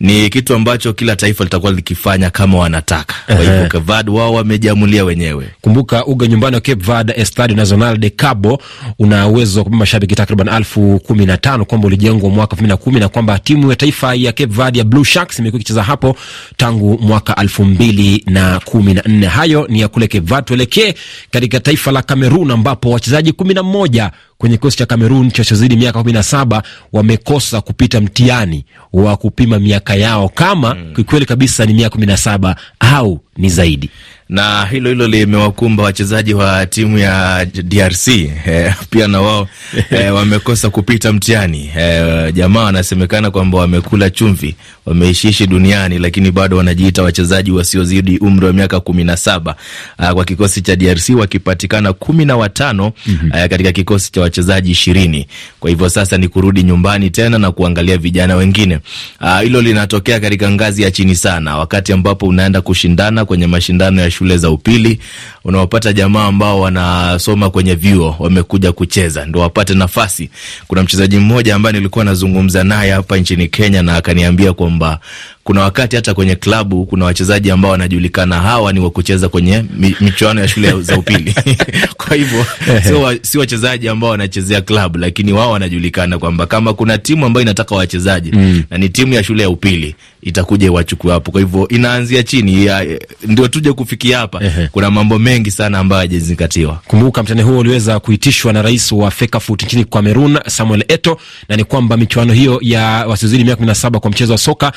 Ni 0.00 0.30
kitu 0.30 0.54
ambacho 0.54 0.92
kila 0.92 1.16
taifa 1.16 1.44
litakuwa 1.50 1.72
likifanya 1.72 2.30
kama 2.30 2.58
wanataka. 2.58 3.14
Kwa 3.26 3.36
hivyo 3.36 3.62
Cape 3.68 3.78
Verde 3.78 4.10
wao 4.10 4.34
wamejiamulia 4.34 5.04
wenyewe. 5.04 5.48
Kumbuka 5.60 6.04
uga 6.06 6.26
nyumbani 6.26 6.54
wa 6.54 6.60
Cape 6.60 6.82
Verde, 6.84 7.12
Estadio 7.16 7.56
Nacional 7.56 7.98
de 7.98 8.10
Cabo, 8.10 8.62
una 8.98 9.28
uwezo 9.28 9.58
wa 9.58 9.64
kubeba 9.64 9.78
mashabiki 9.78 10.14
takriban 10.14 10.48
elfu 10.48 11.00
kumi 11.06 11.26
na 11.26 11.36
tano 11.36 11.64
kwamba 11.64 11.86
ulijengwa 11.86 12.30
mwaka 12.30 12.50
elfu 12.52 12.62
mbili 12.62 12.68
na 12.70 12.76
kumi 12.76 13.00
na 13.00 13.08
kwamba 13.08 13.38
timu 13.38 13.70
ya 13.70 13.76
taifa 13.76 14.14
ya 14.14 14.32
Cape 14.32 14.46
Verde 14.54 14.78
ya 14.78 14.84
Blue 14.84 15.04
Sharks 15.04 15.38
imekuwa 15.38 15.60
ikicheza 15.60 15.82
hapo 15.82 16.16
tangu 16.56 16.98
mwaka 17.02 17.36
elfu 17.36 17.64
mbili 17.64 18.22
na 18.26 18.60
kumi 18.64 18.94
na 18.94 19.02
nne. 19.06 19.26
Hayo 19.26 19.66
ni 19.68 19.80
ya 19.80 19.88
kule 19.88 20.06
Cape 20.06 20.20
Verde. 20.26 20.42
Tuelekee 20.46 20.94
katika 21.30 21.60
taifa 21.60 21.92
la 21.92 22.02
Cameroon 22.02 22.50
ambapo 22.50 22.90
wachezaji 22.90 23.32
kumi 23.32 23.54
na 23.54 23.62
moja 23.62 24.10
kwenye 24.40 24.56
kikosi 24.56 24.76
cha 24.78 24.86
Cameroon 24.86 25.30
chachozidi 25.30 25.76
miaka 25.76 25.98
kumi 26.00 26.12
na 26.12 26.22
saba 26.22 26.62
wamekosa 26.92 27.60
kupita 27.60 28.00
mtihani 28.00 28.64
wa 28.92 29.16
kupima 29.16 29.58
miaka 29.58 29.94
yao. 29.94 30.28
Kama 30.28 30.74
mm. 30.74 30.92
kikweli 30.96 31.26
kabisa 31.26 31.66
ni 31.66 31.74
miaka 31.74 31.90
kumi 31.90 32.06
na 32.06 32.16
saba 32.16 32.56
au 32.80 33.20
ni 33.36 33.48
zaidi. 33.48 33.90
Na 34.28 34.64
hilo 34.66 34.88
hilo 34.90 35.06
limewakumba 35.08 35.82
wachezaji 35.82 36.34
wa 36.34 36.66
timu 36.66 36.98
ya 36.98 37.44
DRC 37.44 38.08
eh, 38.46 38.74
pia 38.90 39.08
na 39.08 39.20
wao 39.20 39.48
eh, 39.90 40.14
wamekosa 40.14 40.70
kupita 40.70 41.12
mtihani. 41.12 41.70
Eh, 41.78 42.34
jamaa 42.34 42.64
wanasemekana 42.64 43.30
kwamba 43.30 43.58
wamekula 43.58 44.10
chumvi, 44.10 44.56
wameishiishi 44.90 45.46
duniani, 45.46 45.98
lakini 45.98 46.30
bado 46.30 46.56
wanajiita 46.56 47.02
wachezaji 47.02 47.50
wasiozidi 47.50 48.18
umri 48.18 48.46
wa 48.46 48.52
miaka 48.52 48.80
kumi 48.80 49.04
na 49.04 49.16
saba 49.16 49.56
ah, 49.98 50.14
kwa 50.14 50.24
kikosi 50.24 50.60
cha 50.62 50.76
DRC 50.76 51.08
wakipatikana 51.18 51.92
kumi 51.92 52.24
na 52.24 52.36
watano 52.36 52.92
mm 53.06 53.18
-hmm. 53.24 53.48
katika 53.48 53.72
kikosi 53.72 54.12
cha 54.12 54.20
wachezaji 54.20 54.70
ishirini. 54.70 55.26
Kwa 55.60 55.70
hivyo 55.70 55.88
sasa 55.88 56.18
ni 56.18 56.28
kurudi 56.28 56.62
nyumbani 56.62 57.10
tena 57.10 57.38
na 57.38 57.50
kuangalia 57.52 57.96
vijana 57.98 58.36
wengine. 58.36 58.78
Ah, 59.20 59.40
hilo 59.40 59.62
linatokea 59.62 60.20
katika 60.20 60.50
ngazi 60.50 60.82
ya 60.82 60.90
chini 60.90 61.16
sana, 61.16 61.56
wakati 61.56 61.92
ambapo 61.92 62.26
unaenda 62.26 62.60
kushindana 62.60 63.24
kwenye 63.24 63.46
mashindano 63.46 64.00
ya 64.02 64.10
shule 64.10 64.36
za 64.38 64.50
upili, 64.50 64.98
unawapata 65.44 65.92
jamaa 65.92 66.24
ambao 66.24 66.60
wanasoma 66.60 67.50
kwenye 67.50 67.74
vyuo 67.74 68.16
wamekuja 68.18 68.72
kucheza 68.72 69.26
ndo 69.26 69.40
wapate 69.40 69.74
nafasi. 69.74 70.30
Kuna 70.66 70.82
mchezaji 70.82 71.18
mmoja 71.18 71.54
ambaye 71.54 71.72
nilikuwa 71.72 72.04
nazungumza 72.04 72.64
naye 72.64 72.92
hapa 72.92 73.16
nchini 73.16 73.48
Kenya 73.48 73.82
na 73.82 73.96
akaniambia 73.96 74.52
kwamba 74.52 74.79
kwamba 74.80 75.00
kuna 75.44 75.60
wakati 75.62 75.96
hata 75.96 76.14
kwenye 76.14 76.34
klabu 76.36 76.86
kuna 76.86 77.04
wachezaji 77.04 77.50
ambao 77.50 77.70
wanajulikana 77.70 78.40
hawa 78.40 78.72
ni 78.72 78.80
wa 78.80 78.90
kucheza 78.90 79.28
kwenye 79.28 79.64
mi, 79.76 79.96
michuano 80.00 80.40
ya 80.40 80.48
shule 80.48 80.82
za 80.82 80.96
upili 80.98 81.34
kwa 82.06 82.16
hivyo 82.16 82.46
sio 82.88 83.18
si 83.22 83.38
wachezaji 83.38 83.88
ambao 83.88 84.10
wanachezea 84.10 84.60
klabu, 84.60 84.98
lakini 84.98 85.32
wao 85.32 85.50
wanajulikana 85.52 86.18
kwamba 86.18 86.46
kama 86.46 86.74
kuna 86.74 86.98
timu 86.98 87.26
ambayo 87.26 87.42
inataka 87.42 87.74
wachezaji 87.74 88.32
mm. 88.32 88.62
na 88.70 88.78
ni 88.78 88.88
timu 88.88 89.12
ya 89.14 89.24
shule 89.24 89.42
ya 89.42 89.48
upili 89.50 89.94
itakuja 90.22 90.66
iwachukue 90.66 91.12
hapo. 91.12 91.30
Kwa 91.32 91.40
hivyo 91.40 91.68
inaanzia 91.68 92.22
chini 92.22 92.66
ya, 92.66 92.86
ndio 93.26 93.48
tuje 93.48 93.72
kufikia 93.72 94.18
hapa. 94.18 94.40
Kuna 94.72 94.90
mambo 94.90 95.18
mengi 95.18 95.50
sana 95.50 95.78
ambayo 95.78 96.00
hajazingatiwa. 96.00 96.80
Kumbuka 96.86 97.22
mtani 97.22 97.42
huo 97.42 97.58
uliweza 97.58 98.00
kuitishwa 98.00 98.52
na 98.52 98.62
rais 98.62 98.92
wa 98.92 99.10
FECAFOOT 99.10 99.62
nchini 99.62 99.84
Cameroon, 99.84 100.38
Samuel 100.46 100.84
Eto, 100.88 101.18
na 101.48 101.56
ni 101.56 101.64
kwamba 101.64 101.96
michuano 101.96 102.32
hiyo 102.32 102.58
ya 102.62 102.82
wasiozidi 103.06 103.44
miaka 103.44 103.56
kumi 103.56 103.66
na 103.66 103.74
saba 103.74 104.00
kwa 104.00 104.10
mchezo 104.10 104.32
wa 104.32 104.38
soka 104.38 104.72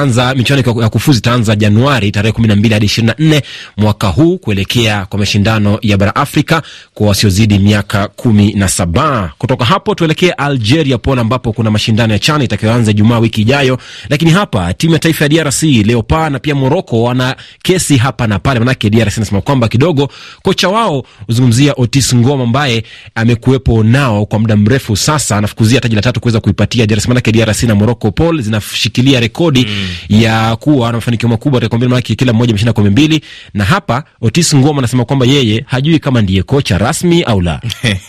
itaanza, 0.00 0.34
michuano 0.34 0.82
ya 0.82 0.88
kufuzu 0.88 1.18
itaanza 1.18 1.56
Januari 1.56 2.10
tarehe 2.12 2.32
kumi 2.32 2.48
na 2.48 2.56
mbili 2.56 2.74
hadi 2.74 2.86
ishirini 2.86 3.12
na 3.18 3.24
nne 3.26 3.42
mwaka 3.76 4.08
huu 4.08 4.38
kuelekea 4.38 5.06
kwa 5.06 5.18
mashindano 5.18 5.78
ya 5.82 5.96
bara 5.98 6.16
Afrika 6.16 6.62
kwa 6.94 7.06
wasiozidi 7.08 7.58
miaka 7.58 8.08
kumi 8.08 8.52
na 8.52 8.68
saba. 8.68 9.32
Kutoka 9.38 9.64
hapo 9.64 9.94
tuelekee 9.94 10.30
Algeria, 10.30 10.98
pole, 10.98 11.20
ambapo 11.20 11.52
kuna 11.52 11.70
mashindano 11.70 12.12
ya 12.12 12.18
CHAN 12.18 12.42
itakayoanza 12.42 12.92
Jumaa 12.92 13.18
wiki 13.18 13.40
ijayo, 13.42 13.78
lakini 14.08 14.30
hapa 14.30 14.74
timu 14.74 14.92
ya 14.92 14.98
taifa 14.98 15.24
ya 15.24 15.28
DRC 15.28 15.62
Leopards 15.62 16.32
na 16.32 16.38
pia 16.38 16.54
Morocco 16.54 17.02
wana 17.02 17.36
kesi 17.62 17.96
hapa 17.96 18.26
na 18.26 18.38
pale, 18.38 18.58
manake 18.60 18.90
DRC 18.90 19.18
nasema 19.18 19.40
kwamba 19.40 19.68
kidogo 19.68 20.08
kocha 20.42 20.68
wao 20.68 21.04
uzungumzia 21.28 21.74
Otis 21.76 22.14
Ngoma 22.14 22.44
ambaye 22.44 22.84
amekuwepo 23.14 23.82
nao 23.84 24.26
kwa 24.26 24.38
muda 24.38 24.56
mrefu 24.56 24.96
sasa, 24.96 25.36
anafukuzia 25.36 25.80
taji 25.80 25.94
la 25.96 26.02
tatu 26.02 26.20
kuweza 26.20 26.40
kuipatia 26.40 26.86
DRC, 26.86 27.08
manake 27.08 27.32
DRC 27.32 27.62
na 27.62 27.74
Morocco 27.74 28.10
Paul 28.10 28.42
zinashikilia 28.42 29.20
rekodi 29.20 29.66
mm. 29.68 29.89
Ya 30.08 30.56
kuwa 30.56 30.86
na 30.88 30.92
mafanikio 30.98 31.28
makubwa 31.28 31.60
katika 31.60 31.70
kombe, 31.70 31.88
maana 31.88 32.02
kila 32.02 32.32
mmoja 32.32 32.50
ameshinda 32.50 32.72
kombe 32.72 32.90
mbili, 32.90 33.20
na 33.54 33.64
hapa 33.64 34.04
Otis 34.20 34.54
Ngoma 34.56 34.78
anasema 34.78 35.04
kwamba 35.04 35.26
yeye 35.26 35.64
hajui 35.66 35.98
kama 35.98 36.22
ndiye 36.22 36.42
kocha 36.42 36.78
rasmi 36.78 37.22
au 37.22 37.40
la. 37.40 37.60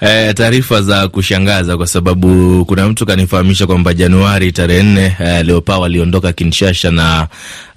E, 0.00 0.34
taarifa 0.34 0.82
za 0.82 1.08
kushangaza 1.08 1.76
kwa 1.76 1.86
sababu 1.86 2.64
kuna 2.64 2.88
mtu 2.88 3.06
kanifahamisha 3.06 3.66
kwamba 3.66 3.94
Januari 3.94 4.52
tarehe 4.52 4.82
nne 4.82 5.16
e, 5.20 5.42
Leopa 5.42 5.78
waliondoka 5.78 6.32
Kinshasa 6.32 6.90
na 6.90 7.28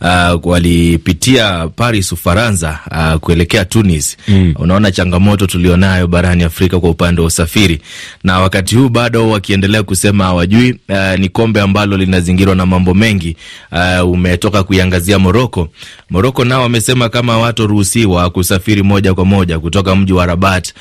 uh, 0.01 0.46
walipitia 0.51 1.68
Paris 1.68 2.12
Ufaransa, 2.12 2.80
uh, 2.92 3.20
kuelekea 3.20 3.65
Tunis. 3.65 4.18
Mm. 4.27 4.54
Unaona 4.60 4.92
changamoto 4.92 5.48
tulionayo 5.48 6.08
barani 6.08 6.44
Afrika 6.44 6.80
kwa 6.80 6.89
upande 6.89 7.22
wa 7.22 7.27
usafiri, 7.27 7.82
na 8.24 8.39
wakati 8.39 8.75
huu 8.75 8.89
bado 8.89 9.30
wakiendelea 9.30 9.84
kusema 9.84 10.24
hawajui. 10.24 10.75
Uh, 10.89 11.20
ni 11.20 11.30
kombe 11.30 11.62
ambalo 11.62 11.98
linazingirwa 11.98 12.56
na 12.56 12.65
mambo 12.65 12.94
mengi. 12.94 13.25
Uh, 13.72 14.10
umetoka 14.12 14.63
kuiangazia 14.63 15.20
Moroko. 15.20 15.67
Moroko 16.10 16.46
nao 16.46 16.62
wamesema 16.62 17.10
kama 17.10 17.34
hawatoruhusiwa 17.34 18.29
kusafiri 18.29 18.84
moja 18.84 19.13
kwa 19.13 19.25
moja 19.25 19.60
kutoka 19.60 19.96
mji 19.96 20.13
wa 20.13 20.25
Rabat, 20.25 20.74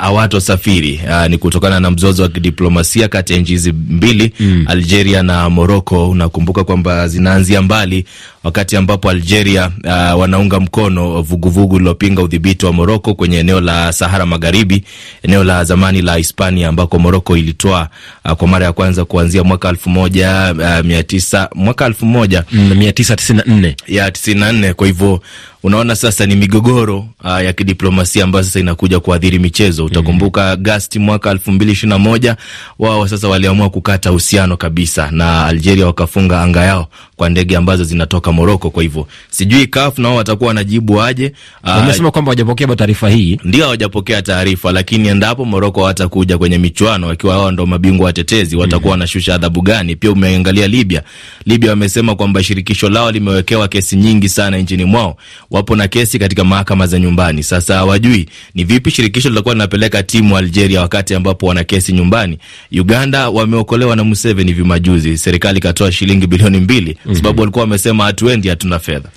hawatosafiri. 0.00 1.00
Uh, 1.04 1.10
uh, 1.20 1.26
ni 1.26 1.38
kutokana 1.38 1.80
na 1.80 1.90
mzozo 1.90 2.22
wa 2.22 2.28
kidiplomasia 2.28 3.08
kati 3.08 3.32
ya 3.32 3.38
nchi 3.38 3.52
hizi 3.52 3.72
mbili 3.72 4.32
mm. 4.40 4.64
Algeria 4.68 5.22
na 5.22 5.50
Moroko. 5.50 6.10
Unakumbuka 6.10 6.64
kwamba 6.64 7.08
zinaanzia 7.08 7.62
mbali 7.62 8.04
wakati 8.44 8.76
ambapo 8.76 9.10
Algeria 9.10 9.70
uh, 9.84 10.20
wanaunga 10.20 10.60
mkono 10.60 11.22
vuguvugu 11.22 11.78
lilopinga 11.78 12.22
udhibiti 12.22 12.66
wa 12.66 12.72
Moroko 12.72 13.14
kwenye 13.14 13.38
eneo 13.38 13.60
la 13.60 13.92
Sahara 13.92 14.26
Magharibi, 14.26 14.84
eneo 15.22 15.44
la 15.44 15.64
zamani 15.64 16.02
la 16.02 16.16
Hispania 16.16 16.68
ambako 16.68 16.98
Moroko 16.98 17.36
ilitoa 17.36 17.88
uh, 18.24 18.32
kwa 18.32 18.48
mara 18.48 18.66
ya 18.66 18.72
kwanza 18.72 19.04
kuanzia 19.04 19.44
mwaka 19.44 19.68
elfu 19.68 19.90
moja 19.90 20.54
uh, 20.58 20.86
mia 20.86 21.02
tisa 21.02 21.48
mwaka 21.54 21.86
elfu 21.86 22.06
moja 22.06 22.44
mia 22.52 22.92
tisa 22.92 23.16
tisini 23.16 23.42
na 23.46 23.54
nne 23.54 23.76
ya 23.88 24.10
tisini 24.10 24.40
na 24.40 24.52
nne. 24.52 24.74
Kwa 24.74 24.86
hivyo 24.86 25.20
unaona 25.64 25.96
sasa 25.96 26.26
ni 26.26 26.36
migogoro 26.36 26.98
uh, 27.24 27.44
ya 27.44 27.52
kidiplomasia 27.52 28.24
ambayo 28.24 28.44
sasa 28.44 28.60
inakuja 28.60 29.00
kuadhiri 29.00 29.38
michezo. 29.38 29.84
Utakumbuka 29.84 30.40
mm. 30.42 30.48
Agasti 30.52 30.98
mwaka 30.98 31.30
elfu 31.30 31.52
mbili 31.52 31.72
ishirini 31.72 31.90
na 31.90 31.98
moja 31.98 32.36
wao 32.78 33.08
sasa 33.08 33.28
waliamua 33.28 33.70
kukata 33.70 34.10
uhusiano 34.10 34.56
kabisa 34.56 35.10
na 35.10 35.46
Algeria, 35.46 35.86
wakafunga 35.86 36.42
anga 36.42 36.64
yao 36.64 36.88
kwa 37.16 37.28
ndege 37.28 37.56
ambazo 37.56 37.84
zinatoka 37.84 38.32
Moroko. 38.32 38.70
Kwa 38.70 38.82
hivyo 38.82 39.06
sijui 39.30 39.66
CAF 39.66 39.98
nao 39.98 40.16
watakuwa 40.16 40.48
wanajibu 40.48 41.02
aje. 41.02 41.32
Wamesema 41.62 42.10
kwamba 42.10 42.28
hawajapokea 42.30 42.66
taarifa 42.76 43.10
hii, 43.10 43.38
ndio 43.44 43.64
hawajapokea 43.64 44.22
taarifa, 44.22 44.72
lakini 44.72 45.08
endapo 45.08 45.44
Moroko 45.44 45.80
watakuja 45.82 46.38
kwenye 46.38 46.58
michuano 46.58 47.06
wakiwa 47.06 47.38
wao 47.38 47.50
ndo 47.50 47.66
mabingwa 47.66 48.06
watetezi, 48.06 48.56
watakuwa 48.56 48.90
wanashusha 48.90 49.32
mm 49.32 49.34
-hmm. 49.34 49.38
adhabu 49.38 49.62
gani? 49.62 49.96
Pia 49.96 50.10
umeangalia 50.12 50.68
Libya. 50.68 51.02
Libya 51.46 51.70
wamesema 51.70 52.14
kwamba 52.14 52.42
shirikisho 52.42 52.90
lao 52.90 53.10
limewekewa 53.10 53.68
kesi 53.68 53.96
nyingi 53.96 54.28
sana 54.28 54.58
nchini 54.58 54.84
mwao, 54.84 55.16
wapo 55.54 55.76
na 55.76 55.88
kesi 55.88 56.18
katika 56.18 56.44
mahakama 56.44 56.86
za 56.86 56.98
nyumbani. 56.98 57.42
Sasa 57.42 57.74
hawajui 57.74 58.26
ni 58.54 58.64
vipi 58.64 58.90
shirikisho 58.90 59.28
litakuwa 59.28 59.54
linapeleka 59.54 60.02
timu 60.02 60.36
Algeria 60.36 60.80
wakati 60.80 61.14
ambapo 61.14 61.46
wana 61.46 61.64
kesi 61.64 61.92
nyumbani. 61.92 62.38
Uganda 62.72 63.28
wameokolewa 63.28 63.96
na 63.96 64.04
Museveni 64.04 64.52
vimajuzi, 64.52 65.18
serikali 65.18 65.58
ikatoa 65.58 65.92
shilingi 65.92 66.26
bilioni 66.26 66.60
mbili 66.60 66.94
kwa 67.06 67.14
sababu 67.14 67.40
walikuwa 67.40 67.62
wamesema 67.64 68.04
hatuendi, 68.04 68.48
hatuna 68.48 68.78
fedha 68.78 69.08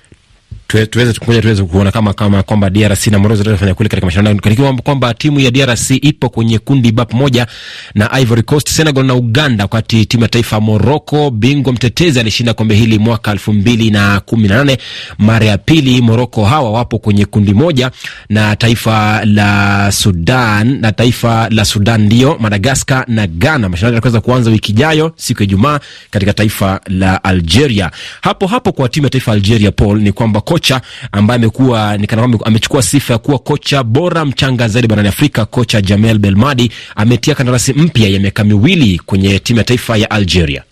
tuweze 0.68 1.14
tukuja 1.14 1.42
tuweze 1.42 1.64
kuona 1.64 1.92
kama 1.92 2.14
kama 2.14 2.44
kwamba 2.44 2.70
DRC 2.70 3.08
na 3.08 3.20
Morocco 3.20 3.44
zinafanya 3.44 3.74
kule 3.74 3.90
katika 3.90 4.06
mashindano 4.06 4.40
katika 4.40 4.74
kwamba 4.74 5.14
timu 5.14 5.40
ya 5.40 5.52
DRC 5.52 5.90
ipo 5.92 6.30
kwenye 6.30 6.60
kundi 6.60 6.92
B 6.92 7.06
pamoja 7.06 7.48
na 7.96 8.20
Ivory 8.20 8.44
Coast, 8.44 8.70
Senegal 8.70 9.06
na 9.06 9.16
Uganda, 9.16 9.64
wakati 9.64 10.06
timu 10.06 10.24
ya 10.24 10.30
taifa 10.30 10.60
Morocco, 10.62 11.32
bingwa 11.32 11.74
mtetezi, 11.74 12.20
alishinda 12.20 12.54
kombe 12.54 12.76
hili 12.76 13.00
mwaka 13.00 13.32
elfu 13.32 13.54
mbili 13.54 13.92
na 13.92 14.20
kumi 14.20 14.48
na 14.48 14.56
nane 14.58 14.78
mara 15.18 15.46
ya 15.46 15.58
pili. 15.58 16.02
Morocco 16.02 16.46
hawa 16.46 16.72
wapo 16.72 17.00
kwenye 17.00 17.26
kundi 17.26 17.54
moja 17.54 17.92
na 18.30 18.56
taifa 18.56 19.26
la 19.26 19.92
Sudan 19.92 20.80
na 20.82 20.92
taifa 20.92 21.50
la 21.50 21.66
Sudan 21.66 22.02
ndio 22.02 22.38
Madagascar 22.40 23.06
na 23.08 23.28
Ghana. 23.28 23.70
Mashindano 23.70 23.96
yanaweza 23.96 24.22
kuanza 24.22 24.52
wiki 24.52 24.72
ijayo 24.72 25.12
siku 25.16 25.42
ya 25.42 25.48
Ijumaa 25.48 25.80
katika 26.12 26.34
taifa 26.34 26.82
la 26.88 27.24
Algeria. 27.24 27.92
Hapo 28.22 28.48
hapo 28.48 28.72
kwa 28.72 28.90
timu 28.90 29.06
ya 29.06 29.10
taifa 29.10 29.32
Algeria, 29.32 29.72
Paul, 29.72 30.02
ni 30.02 30.12
kwamba 30.12 30.42
kocha 30.58 30.82
ambaye 31.12 31.36
amekuwa 31.36 31.98
ni 31.98 32.08
kana 32.08 32.22
kwamba 32.22 32.46
amechukua 32.46 32.82
sifa 32.82 33.14
ya 33.14 33.20
kuwa 33.20 33.40
kocha 33.40 33.84
bora 33.84 34.26
mchanga 34.26 34.68
zaidi 34.68 34.88
barani 34.88 35.08
Afrika, 35.10 35.46
kocha 35.46 35.82
Jamel 35.82 36.20
Belmadi 36.20 36.72
ametia 36.96 37.36
kandarasi 37.36 37.74
mpya 37.74 38.10
ya 38.10 38.20
miaka 38.20 38.44
miwili 38.44 39.00
kwenye 39.06 39.40
timu 39.40 39.58
ya 39.60 39.64
taifa 39.64 39.98
ya 39.98 40.12
Algeria. 40.12 40.64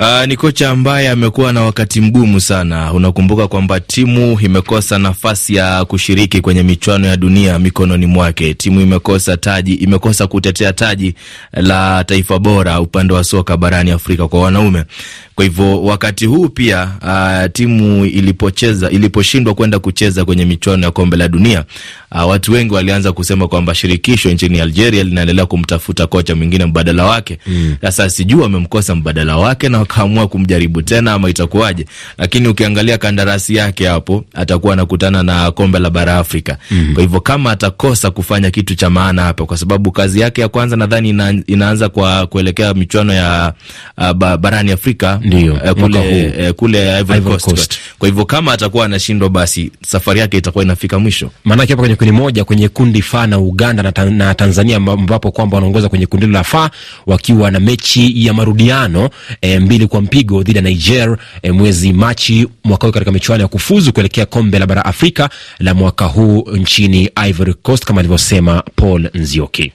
Uh, 0.00 0.24
ni 0.26 0.36
kocha 0.36 0.70
ambaye 0.70 1.08
amekuwa 1.08 1.52
na 1.52 1.60
wakati 1.62 2.00
mgumu 2.00 2.40
sana. 2.40 2.92
Unakumbuka 2.92 3.48
kwamba 3.48 3.80
timu 3.80 4.40
imekosa 4.40 4.98
nafasi 4.98 5.54
ya 5.54 5.84
kushiriki 5.84 6.40
kwenye 6.40 6.62
michuano 6.62 7.06
ya 7.06 7.16
dunia 7.16 7.58
mikononi 7.58 8.06
mwake. 8.06 8.54
Timu 8.54 8.80
imekosa 8.80 9.36
taji, 9.36 9.74
imekosa 9.74 10.26
kutetea 10.26 10.72
taji 10.72 11.14
la 11.52 12.04
taifa 12.04 12.38
bora 12.38 12.80
upande 12.80 13.14
wa 13.14 13.24
soka 13.24 13.56
barani 13.56 13.90
Afrika 13.90 14.28
kwa 14.28 14.40
wanaume. 14.42 14.84
Kwa 15.34 15.44
hivyo 15.44 15.82
wakati 15.82 16.26
huu 16.26 16.48
pia 16.48 16.90
uh, 17.02 17.52
timu 17.52 18.04
ilipocheza 18.06 18.90
iliposhindwa 18.90 19.54
kwenda 19.54 19.78
kucheza 19.78 20.24
kwenye 20.24 20.44
michuano 20.44 20.84
ya 20.86 20.90
kombe 20.90 21.16
la 21.16 21.28
dunia 21.28 21.64
uh, 22.12 22.28
watu 22.28 22.52
wengi 22.52 22.74
walianza 22.74 23.12
kusema 23.12 23.48
kwamba 23.48 23.74
shirikisho 23.74 24.30
nchini 24.30 24.60
Algeria 24.60 25.04
linaendelea 25.04 25.46
kumtafuta 25.46 26.06
kocha 26.06 26.34
mwingine 26.34 26.66
mbadala 26.66 27.04
wake. 27.04 27.38
Sasa 27.80 28.02
mm. 28.04 28.10
sijui 28.10 28.40
wamemkosa 28.40 28.94
mbadala 28.94 29.36
wake 29.36 29.68
na 29.68 29.78
wakaamua 29.92 30.28
kumjaribu 30.28 30.82
tena 30.82 31.12
ama 31.12 31.30
itakuwaje? 31.30 31.86
Lakini 32.18 32.48
ukiangalia 32.48 32.98
kandarasi 32.98 33.54
yake 33.54 33.86
hapo, 33.86 34.24
atakuwa 34.34 34.72
anakutana 34.72 35.22
na 35.22 35.50
kombe 35.50 35.78
la 35.78 35.90
bara 35.90 36.18
Afrika. 36.18 36.56
mm. 36.70 36.90
Kwa 36.94 37.02
hivyo 37.02 37.20
kama 37.20 37.50
atakosa 37.50 38.10
kufanya 38.10 38.50
kitu 38.50 38.74
cha 38.74 38.90
maana 38.90 39.22
hapa, 39.22 39.46
kwa 39.46 39.56
sababu 39.56 39.92
kazi 39.92 40.20
yake 40.20 40.40
ya 40.40 40.48
kwanza 40.48 40.76
nadhani 40.76 41.08
ina, 41.08 41.34
inaanza 41.46 41.88
kwa 41.88 42.26
kuelekea 42.26 42.74
michuano 42.74 43.12
ya 43.12 43.52
uh, 43.98 44.12
barani 44.36 44.72
Afrika 44.72 45.20
ndio 45.24 45.52
uh, 45.54 45.70
kule, 45.70 46.32
uh, 46.48 46.54
kule 46.54 46.98
Ivory 47.00 47.20
Coast. 47.20 47.44
Coast. 47.44 47.78
Kwa 47.98 48.08
hivyo 48.08 48.24
kama 48.24 48.52
atakuwa 48.52 48.84
anashindwa, 48.84 49.28
basi 49.28 49.70
safari 49.86 50.20
yake 50.20 50.36
itakuwa 50.36 50.64
inafika 50.64 50.98
mwisho. 50.98 51.30
Maana 51.44 51.62
hapa 51.62 51.76
kwenye 51.76 51.94
kundi 51.96 52.12
moja 52.12 52.44
kwenye 52.44 52.68
kundi 52.68 53.02
fa 53.02 53.26
na 53.26 53.38
Uganda 53.38 53.82
na, 53.82 53.92
ta- 53.92 54.04
na 54.10 54.34
Tanzania 54.34 54.76
ambapo 54.76 55.30
kwamba 55.30 55.56
wanaongoza 55.56 55.88
kwenye 55.88 56.06
kundi 56.06 56.26
la 56.26 56.44
fa 56.44 56.70
wakiwa 57.06 57.50
na 57.50 57.60
mechi 57.60 58.26
ya 58.26 58.34
marudiano 58.34 59.10
e, 59.40 59.58
mbili 59.58 59.77
kwa 59.86 60.00
mpigo 60.00 60.42
dhidi 60.42 60.58
ya 60.58 60.64
Niger 60.64 61.16
e, 61.42 61.52
mwezi 61.52 61.92
Machi 61.92 62.46
mwaka 62.64 62.86
huu 62.86 62.92
katika 62.92 63.12
michuano 63.12 63.42
ya 63.42 63.48
kufuzu 63.48 63.92
kuelekea 63.92 64.26
kombe 64.26 64.58
la 64.58 64.66
bara 64.66 64.84
Afrika 64.84 65.30
la 65.58 65.74
mwaka 65.74 66.04
huu 66.04 66.48
nchini 66.52 67.10
Ivory 67.28 67.54
Coast 67.54 67.84
kama 67.84 68.00
alivyosema 68.00 68.62
Paul 68.76 69.08
Nzioki. 69.14 69.72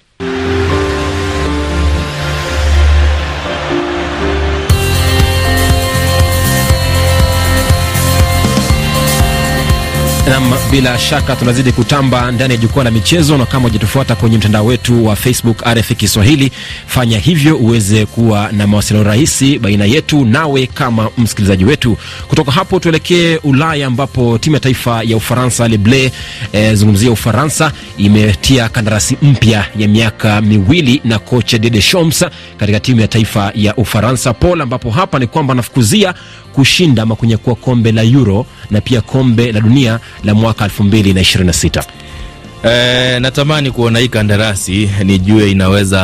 Nam, 10.30 10.54
bila 10.72 10.98
shaka 11.00 11.36
tunazidi 11.36 11.72
kutamba 11.72 12.32
ndani 12.32 12.54
ya 12.54 12.58
jukwaa 12.60 12.84
la 12.84 12.92
michezo, 12.92 13.38
na 13.38 13.46
kama 13.46 13.64
hujatufuata 13.68 14.16
kwenye 14.16 14.38
mtandao 14.38 14.66
wetu 14.66 15.06
wa 15.06 15.16
Facebook 15.16 15.62
RFI 15.68 15.96
Kiswahili, 15.96 16.52
fanya 16.88 17.20
hivyo 17.20 17.58
uweze 17.58 18.06
kuwa 18.06 18.52
na 18.52 18.68
mawasiliano 18.68 19.10
rahisi 19.10 19.60
baina 19.60 19.86
yetu 19.86 20.26
nawe 20.26 20.68
kama 20.68 21.10
msikilizaji 21.18 21.66
wetu. 21.66 21.98
Kutoka 22.28 22.52
hapo 22.52 22.80
tuelekee 22.80 23.38
Ulaya, 23.44 23.88
ambapo 23.88 24.38
timu 24.38 24.56
ya 24.56 24.60
taifa 24.60 25.04
ya 25.04 25.18
Ufaransa 25.18 25.68
Le 25.68 25.78
Bleu, 25.78 26.10
eh, 26.54 26.74
zungumzia 26.76 27.12
Ufaransa 27.12 27.72
imetia 27.98 28.70
kandarasi 28.70 29.18
mpya 29.22 29.66
ya 29.78 29.88
miaka 29.88 30.42
miwili 30.42 31.02
na 31.06 31.20
kocha 31.20 31.58
Didier 31.58 31.74
Deschamps 31.74 32.26
katika 32.58 32.80
timu 32.80 33.02
ya 33.02 33.08
taifa 33.08 33.52
ya 33.56 33.76
Ufaransa 33.76 34.34
Paul, 34.34 34.62
ambapo 34.62 34.92
hapa 34.92 35.20
ni 35.20 35.28
kwamba 35.28 35.52
anafukuzia 35.52 36.14
kushinda 36.54 37.04
ama 37.04 37.16
kunyakua 37.16 37.56
kombe 37.56 37.92
la 37.92 38.04
Euro 38.04 38.46
na 38.72 38.82
pia 38.82 39.02
kombe 39.02 39.52
la 39.52 39.60
dunia 39.62 40.00
la 40.24 40.34
mwaka 40.34 40.66
2026. 40.68 41.84
E, 42.70 43.20
natamani 43.20 43.72
kuona 43.72 44.00
hii 44.00 44.08
kandarasi 44.08 44.90
nijue 45.04 45.52
inaweza 45.52 46.02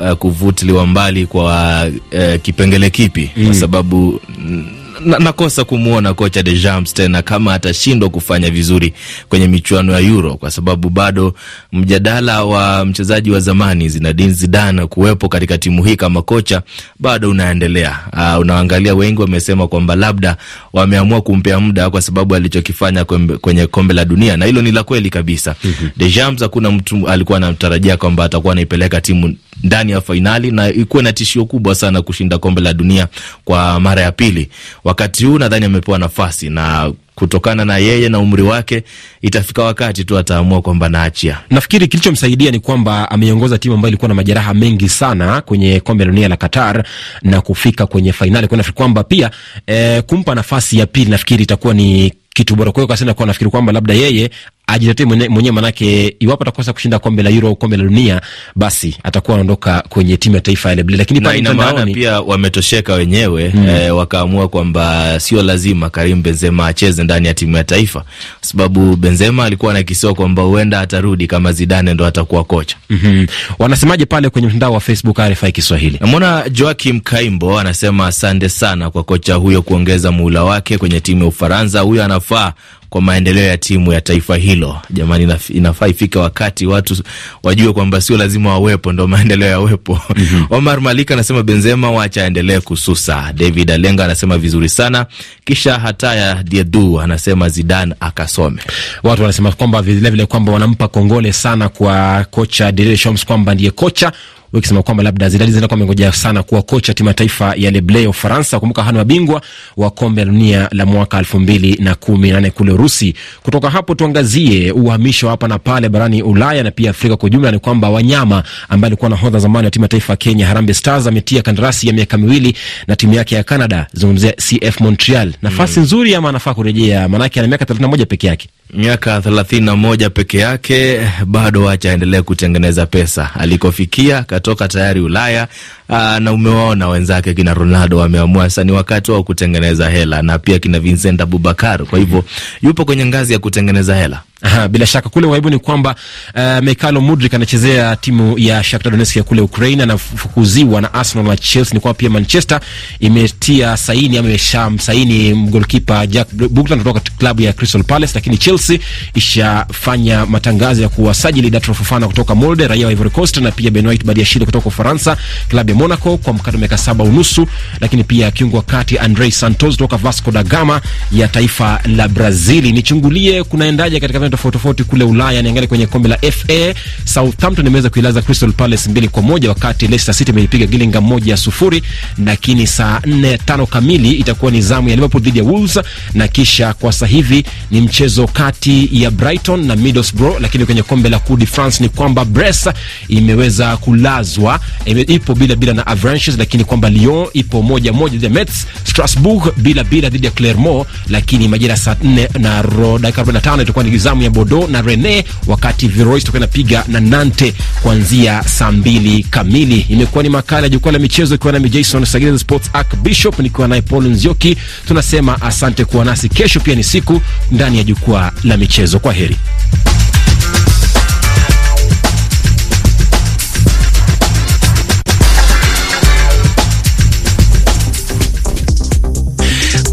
uh, 0.00 0.12
kuvutiliwa 0.12 0.86
mbali 0.86 1.26
kwa 1.26 1.86
uh, 2.12 2.40
kipengele 2.42 2.90
kipi 2.90 3.30
mm. 3.36 3.46
kwa 3.46 3.54
sababu 3.54 4.20
mm, 4.38 4.66
na, 5.04 5.18
nakosa 5.18 5.64
kumwona 5.64 6.14
kocha 6.14 6.42
Deschamps 6.42 6.94
tena 6.94 7.22
kama 7.22 7.54
atashindwa 7.54 8.08
kufanya 8.10 8.50
vizuri 8.50 8.92
kwenye 9.28 9.48
michuano 9.48 9.92
ya 9.92 10.00
Euro, 10.00 10.34
kwa 10.36 10.50
sababu 10.50 10.90
bado 10.90 11.34
mjadala 11.72 12.44
wa 12.44 12.84
mchezaji 12.84 13.30
wa 13.30 13.40
zamani 13.40 13.88
Zinedine 13.88 14.32
Zidane 14.32 14.86
kuwepo 14.86 15.28
katika 15.28 15.58
timu 15.58 15.84
hii 15.84 15.96
kama 15.96 16.22
kocha 16.22 16.62
bado 16.98 17.30
unaendelea. 17.30 17.98
Uh, 18.12 18.40
unaangalia 18.40 18.94
wengi 18.94 19.20
wamesema 19.20 19.68
kwamba 19.68 19.96
labda 19.96 20.36
wameamua 20.72 21.20
kumpea 21.20 21.60
muda 21.60 21.90
kwa 21.90 22.02
sababu 22.02 22.34
alichokifanya 22.34 23.04
kwenye 23.40 23.66
kombe 23.66 23.94
la 23.94 24.04
dunia, 24.04 24.36
na 24.36 24.46
hilo 24.46 24.62
ni 24.62 24.72
la 24.72 24.82
kweli 24.82 25.10
kabisa. 25.10 25.54
mm-hmm. 25.64 25.90
Deschamps 25.96 26.42
hakuna 26.42 26.70
mtu 26.70 27.08
alikuwa 27.08 27.38
anamtarajia 27.38 27.96
kwamba 27.96 28.24
atakuwa 28.24 28.52
anaipeleka 28.52 29.00
timu 29.00 29.36
ndani 29.62 29.92
ya 29.92 30.00
fainali 30.00 30.50
na 30.50 30.68
ikuwe 30.68 31.02
na 31.02 31.12
tishio 31.12 31.44
kubwa 31.44 31.74
sana 31.74 32.02
kushinda 32.02 32.38
kombe 32.38 32.60
la 32.60 32.72
dunia 32.74 33.08
kwa 33.44 33.80
mara 33.80 34.02
ya 34.02 34.12
pili. 34.12 34.48
Wakati 34.84 35.24
huu 35.24 35.38
nadhani 35.38 35.64
amepewa 35.66 35.98
nafasi 35.98 36.50
na 36.50 36.92
kutokana 37.14 37.64
na 37.64 37.78
yeye 37.78 38.08
na 38.08 38.18
umri 38.18 38.42
wake, 38.42 38.82
itafika 39.22 39.62
wakati 39.62 40.04
tu 40.04 40.18
ataamua 40.18 40.62
kwamba 40.62 40.88
naachia. 40.88 41.38
Nafikiri 41.50 41.88
kilichomsaidia 41.88 42.50
ni 42.50 42.60
kwamba 42.60 43.10
ameiongoza 43.10 43.58
timu 43.58 43.74
ambayo 43.74 43.88
ilikuwa 43.88 44.08
na 44.08 44.14
majeraha 44.14 44.54
mengi 44.54 44.88
sana 44.88 45.40
kwenye 45.40 45.80
kombe 45.80 46.04
la 46.04 46.10
dunia 46.10 46.28
la 46.28 46.36
Qatar 46.36 46.84
na 47.22 47.40
kufika 47.40 47.86
kwenye 47.86 48.12
fainali. 48.12 48.46
Kwa 48.48 48.56
nafikiri 48.56 48.76
kwamba 48.76 49.04
pia 49.04 49.30
e, 49.66 50.02
kumpa 50.02 50.34
nafasi 50.34 50.78
ya 50.78 50.86
pili 50.86 51.10
nafikiri 51.10 51.42
itakuwa 51.42 51.74
ni 51.74 52.12
kitu 52.34 52.56
bora. 52.56 52.72
Kwa 52.72 52.80
hiyo 52.80 52.88
kasema 52.88 53.14
kwa 53.14 53.26
nafikiri 53.26 53.50
kwamba 53.50 53.72
labda 53.72 53.94
yeye 53.94 54.30
ajitetee 54.72 55.04
mwenye- 55.04 55.28
mwenyewe, 55.28 55.54
manake 55.54 56.16
iwapo 56.20 56.42
atakosa 56.42 56.72
kushinda 56.72 56.98
kombe 56.98 57.22
la 57.22 57.30
Euro 57.30 57.48
au 57.48 57.56
kombe 57.56 57.76
la 57.76 57.84
dunia, 57.84 58.20
basi 58.56 58.96
atakuwa 59.02 59.34
anaondoka 59.34 59.84
kwenye 59.88 60.16
timu 60.16 60.34
ya 60.34 60.40
taifa 60.40 60.68
ya 60.68 60.74
Le 60.74 60.84
Lakini 60.96 61.20
pale 61.20 61.38
ina 61.38 61.54
maana 61.54 61.86
pia 61.86 62.20
wametosheka 62.20 62.94
wenyewe 62.94 63.52
mm. 63.54 63.68
eh, 63.68 63.96
wakaamua 63.96 64.48
kwamba 64.48 65.20
sio 65.20 65.42
lazima 65.42 65.90
Karim 65.90 66.22
Benzema 66.22 66.66
acheze 66.66 67.04
ndani 67.04 67.26
ya 67.26 67.34
timu 67.34 67.56
ya 67.56 67.64
taifa, 67.64 68.04
sababu 68.40 68.96
Benzema 68.96 69.44
alikuwa 69.44 69.72
anakisiwa 69.72 70.14
kwamba 70.14 70.42
huenda 70.42 70.80
atarudi 70.80 71.26
kama 71.26 71.52
Zidane 71.52 71.94
ndo 71.94 72.06
atakuwa 72.06 72.44
kocha. 72.44 72.76
Mhm. 72.90 73.26
wanasemaje 73.58 74.06
pale 74.06 74.28
kwenye 74.30 74.48
mtandao 74.48 74.72
wa 74.72 74.80
Facebook 74.80 75.18
RFI 75.18 75.52
Kiswahili? 75.52 75.98
Namwona 76.00 76.48
Joakim 76.50 77.00
Kaimbo 77.00 77.58
anasema 77.58 78.06
asante 78.06 78.48
sana 78.48 78.90
kwa 78.90 79.02
kocha 79.04 79.34
huyo 79.34 79.62
kuongeza 79.62 80.12
muhula 80.12 80.44
wake 80.44 80.78
kwenye 80.78 81.00
timu 81.00 81.20
ya 81.22 81.28
Ufaransa. 81.28 81.80
Huyo 81.80 82.04
anafaa 82.04 82.52
kwa 82.92 83.02
maendeleo 83.02 83.44
ya 83.44 83.56
timu 83.58 83.92
ya 83.92 84.00
taifa 84.00 84.36
hilo. 84.36 84.80
Jamani, 84.90 85.34
inafaa 85.48 85.86
ifike 85.88 86.18
wakati 86.18 86.66
watu 86.66 86.96
wajue 87.42 87.72
kwamba 87.72 88.00
sio 88.00 88.16
lazima 88.16 88.50
wawepo 88.50 88.92
ndo 88.92 89.06
maendeleo 89.08 89.48
yawepo. 89.48 90.00
mm-hmm. 90.16 90.46
Omar 90.58 90.80
Malika 90.80 91.14
anasema 91.14 91.42
Benzema 91.42 91.90
wacha 91.90 92.24
aendelee 92.24 92.60
kususa. 92.60 93.32
David 93.36 93.70
Alenga 93.70 94.04
anasema 94.04 94.38
vizuri 94.38 94.68
sana, 94.68 95.06
kisha 95.44 95.78
Hataya 95.78 96.42
Diedu 96.42 97.00
anasema 97.00 97.48
Zidane 97.48 97.94
akasome. 98.00 98.62
Watu 99.02 99.22
wanasema 99.22 99.52
kwamba 99.52 99.82
vilevile 99.82 100.26
kwamba 100.26 100.52
wanampa 100.52 100.88
kongole 100.88 101.32
sana 101.32 101.68
kwa 101.68 102.24
kocha 102.30 102.72
Didier 102.72 102.88
Deschamps 102.90 103.24
kwamba 103.26 103.54
ndiye 103.54 103.70
kocha 103.70 104.12
wakisema 104.52 104.82
kwamba 104.82 105.02
labda 105.02 105.28
Zidane 105.28 105.52
zinakuwa 105.52 105.74
amengoja 105.76 106.12
sana 106.12 106.42
kuwa 106.42 106.62
kocha 106.62 106.94
timu 106.94 107.08
ya 107.08 107.14
taifa 107.14 107.54
ya 107.56 107.70
Le 107.70 108.02
ya 108.02 108.08
Ufaransa. 108.10 108.60
Kumbuka 108.60 108.82
hana 108.84 108.98
mabingwa 108.98 109.42
wa 109.76 109.90
kombe 109.90 110.24
la 110.24 110.30
dunia 110.32 110.68
la 110.72 110.86
mwaka 110.86 111.18
elfu 111.18 111.40
mbili 111.40 111.76
na 111.80 111.94
kumi 111.94 112.28
na 112.28 112.34
nane 112.34 112.50
kule 112.50 112.72
Urusi. 112.72 113.14
Kutoka 113.42 113.70
hapo 113.70 113.94
tuangazie 113.94 114.72
uhamisho 114.72 115.28
hapa 115.28 115.48
na 115.48 115.58
pale 115.58 115.88
barani 115.88 116.22
Ulaya 116.22 116.62
na 116.62 116.70
pia 116.70 116.90
Afrika 116.90 117.16
kwa 117.16 117.26
ujumla. 117.26 117.50
Ni 117.50 117.58
kwamba 117.58 117.90
Wanyama 117.90 118.42
ambaye 118.68 118.88
alikuwa 118.88 119.10
nahodha 119.10 119.38
zamani 119.38 119.64
wa 119.64 119.70
timu 119.70 119.84
ya 119.84 119.88
taifa 119.88 120.12
ya 120.12 120.16
Kenya 120.16 120.46
Harambee 120.46 120.74
Stars 120.74 121.06
ametia 121.06 121.42
kandarasi 121.42 121.86
ya 121.88 121.92
miaka 121.92 122.18
miwili 122.18 122.56
na 122.86 122.96
timu 122.96 123.14
yake 123.14 123.34
ya 123.34 123.42
Canada, 123.44 123.86
zungumzia 123.92 124.32
CF 124.32 124.80
Montreal. 124.80 125.32
Nafasi 125.42 125.80
nzuri 125.80 126.14
ama 126.14 126.28
anafaa 126.28 126.54
kurejea? 126.54 127.08
Maanake 127.08 127.40
ana 127.40 127.48
miaka 127.48 127.64
31 127.64 128.06
peke 128.06 128.26
yake. 128.26 128.48
miaka 128.74 129.20
thelathini 129.20 129.66
na 129.66 129.76
moja 129.76 130.10
peke 130.10 130.38
yake, 130.38 131.00
bado 131.26 131.62
wacha 131.62 131.90
aendelee 131.90 132.22
kutengeneza 132.22 132.86
pesa. 132.86 133.30
Alikofikia 133.34 134.22
katoka 134.42 134.66
tayari 134.68 135.00
Ulaya. 135.00 135.46
Aa, 135.90 136.20
na 136.20 136.32
umewaona 136.32 136.88
wenzake 136.88 137.34
kina 137.34 137.54
Ronaldo 137.54 137.96
wameamua 137.98 138.44
sasa 138.44 138.64
ni 138.64 138.72
wakati 138.72 139.10
wao 139.10 139.22
kutengeneza 139.22 139.90
hela, 139.90 140.22
na 140.22 140.38
pia 140.38 140.58
kina 140.58 140.80
Vincent 140.80 141.20
Abubakar. 141.20 141.84
Kwa 141.84 141.98
hivyo 141.98 142.24
yupo 142.62 142.84
kwenye 142.84 143.06
ngazi 143.06 143.32
ya 143.32 143.38
kutengeneza 143.38 143.96
hela. 143.96 144.22
Aha, 144.44 144.68
bila 144.68 144.86
shaka 144.86 145.08
kule 145.08 145.26
waibu 145.26 145.50
ni 145.50 145.58
kwamba 145.58 145.94
uh, 146.34 146.58
Mikhailo 146.64 147.00
Mudrik 147.00 147.34
anachezea 147.34 147.96
timu 147.96 148.38
ya 148.38 148.62
Shakhtar 148.64 148.92
Donetsk 148.92 149.16
ya 149.16 149.22
kule 149.22 149.40
Ukraine, 149.40 149.82
anafukuziwa 149.82 150.80
na 150.80 150.94
Arsenal 150.94 151.26
na 151.26 151.36
Chelsea. 151.36 151.74
Ni 151.74 151.80
kwamba 151.80 151.98
pia 151.98 152.10
Manchester 152.10 152.60
imetia 153.00 153.76
saini 153.76 154.18
ama 154.18 154.28
imeshamsaini 154.28 155.34
mgolkipa 155.34 156.06
Jack 156.06 156.28
Butland 156.34 156.82
kutoka 156.82 157.00
klabu 157.18 157.42
ya 157.42 157.52
Crystal 157.52 157.84
Palace, 157.84 158.12
lakini 158.14 158.38
Chelsea 158.38 158.78
ishafanya 159.14 160.26
matangazo 160.26 160.82
ya 160.82 160.88
kuwasajili 160.88 161.50
Datro 161.50 161.74
Fofana 161.74 162.06
kutoka 162.06 162.34
Molde, 162.34 162.68
raia 162.68 162.86
wa 162.86 162.92
Ivory 162.92 163.10
Coast, 163.10 163.36
na 163.36 163.50
pia 163.50 163.70
Benoit 163.70 164.04
Badiashile 164.04 164.44
kutoka 164.44 164.66
Ufaransa, 164.68 165.16
klabu 165.48 165.70
ya 165.72 165.78
Monaco 165.78 166.16
kwa 166.16 166.32
mkato 166.32 166.58
miaka 166.58 166.78
saba 166.78 167.04
unusu, 167.04 167.46
lakini 167.80 168.04
pia 168.04 168.30
kiungo 168.30 168.56
wa 168.56 168.62
kati 168.62 168.98
Andre 168.98 169.30
Santos 169.30 169.74
kutoka 169.74 169.96
Vasco 169.96 170.30
da 170.30 170.42
Gama 170.42 170.80
ya 171.12 171.28
taifa 171.28 171.80
la 171.96 172.08
Brazili. 172.08 172.72
Nichungulie 172.72 173.44
kunaendaje 173.44 174.00
katika 174.00 174.18
viwanja 174.18 174.36
tofauti 174.36 174.52
tofauti 174.58 174.84
kule 174.84 175.04
Ulaya. 175.04 175.42
Niangalie 175.42 175.66
kwenye 175.68 175.86
kombe 175.86 176.08
la 176.08 176.18
FA, 176.18 176.74
Southampton 177.04 177.66
imeweza 177.66 177.90
kuilaza 177.90 178.22
Crystal 178.22 178.52
Palace 178.52 178.90
mbili 178.90 179.08
kwa 179.08 179.22
moja 179.22 179.48
wakati 179.48 179.86
Leicester 179.86 180.14
City 180.14 180.30
imeipiga 180.30 180.66
Gillingham 180.66 181.04
moja 181.04 181.36
sufuri, 181.36 181.82
lakini 182.24 182.66
saa 182.66 183.00
nne 183.06 183.38
tano 183.38 183.66
kamili 183.66 184.10
itakuwa 184.12 184.50
ni 184.52 184.60
zamu 184.62 184.88
ya 184.88 184.94
Liverpool 184.94 185.22
dhidi 185.22 185.38
ya 185.38 185.44
Wolves, 185.44 185.80
na 186.14 186.28
kisha 186.28 186.74
kwa 186.74 186.92
sasa 186.92 187.06
hivi 187.06 187.44
ni 187.70 187.80
mchezo 187.80 188.26
kati 188.26 188.88
ya 189.02 189.10
Brighton 189.10 189.66
na 189.66 189.76
Middlesbrough. 189.76 190.40
Lakini 190.40 190.64
kwenye 190.66 190.82
kombe 190.82 191.08
la 191.08 191.18
Coupe 191.18 191.40
de 191.40 191.46
France 191.46 191.82
ni 191.82 191.88
kwamba 191.88 192.24
Brest 192.24 192.70
imeweza 193.08 193.76
kulazwa 193.76 194.60
ipo 195.06 195.34
bila 195.34 195.56
bila 195.62 195.72
na 195.74 195.86
Avranches, 195.86 196.38
lakini 196.38 196.64
kwamba 196.64 196.90
Lyon 196.90 197.26
ipo 197.32 197.62
moja 197.62 197.92
moja 197.92 198.12
dhidi 198.12 198.24
ya 198.24 198.30
Metz, 198.30 198.66
Strasbourg 198.84 199.52
bila 199.56 199.84
bila 199.84 200.08
dhidi 200.08 200.26
ya 200.26 200.32
Clermont, 200.32 200.88
lakini 201.08 201.48
majira 201.48 201.76
saa 201.76 201.94
4 201.94 202.38
na 202.38 202.98
dakika 202.98 203.22
45 203.22 203.62
itakuwa 203.62 203.84
ni 203.84 203.98
zamu 203.98 203.98
zamu 203.98 204.22
ya 204.22 204.30
Bordeaux 204.30 204.68
na 204.70 204.82
Rennes, 204.82 205.24
wakati 205.46 205.88
Virois 205.88 206.22
itakuwa 206.22 206.38
inapiga 206.38 206.84
na 206.88 207.00
Nantes 207.00 207.54
kuanzia 207.82 208.42
saa 208.42 208.72
mbili 208.72 209.22
kamili. 209.30 209.86
Imekuwa 209.88 210.22
ni 210.22 210.28
makala 210.28 210.62
ya 210.62 210.68
jukwaa 210.68 210.92
la 210.92 210.98
michezo, 210.98 211.34
ikiwa 211.34 211.52
nami 211.52 211.68
Jason 211.70 212.04
Sagiri 212.04 212.38
Sports 212.38 212.70
Arc 212.72 212.96
Bishop, 212.96 213.38
nikiwa 213.38 213.68
naye 213.68 213.82
Paul 213.82 214.04
Nzioki. 214.08 214.56
Tunasema 214.88 215.42
asante 215.42 215.84
kuwa 215.84 216.04
nasi. 216.04 216.28
Kesho 216.28 216.60
pia 216.60 216.74
ni 216.74 216.84
siku 216.84 217.20
ndani 217.50 217.78
ya 217.78 217.84
jukwaa 217.84 218.32
la 218.44 218.56
michezo. 218.56 218.98
Kwa 218.98 219.12
heri. 219.12 219.36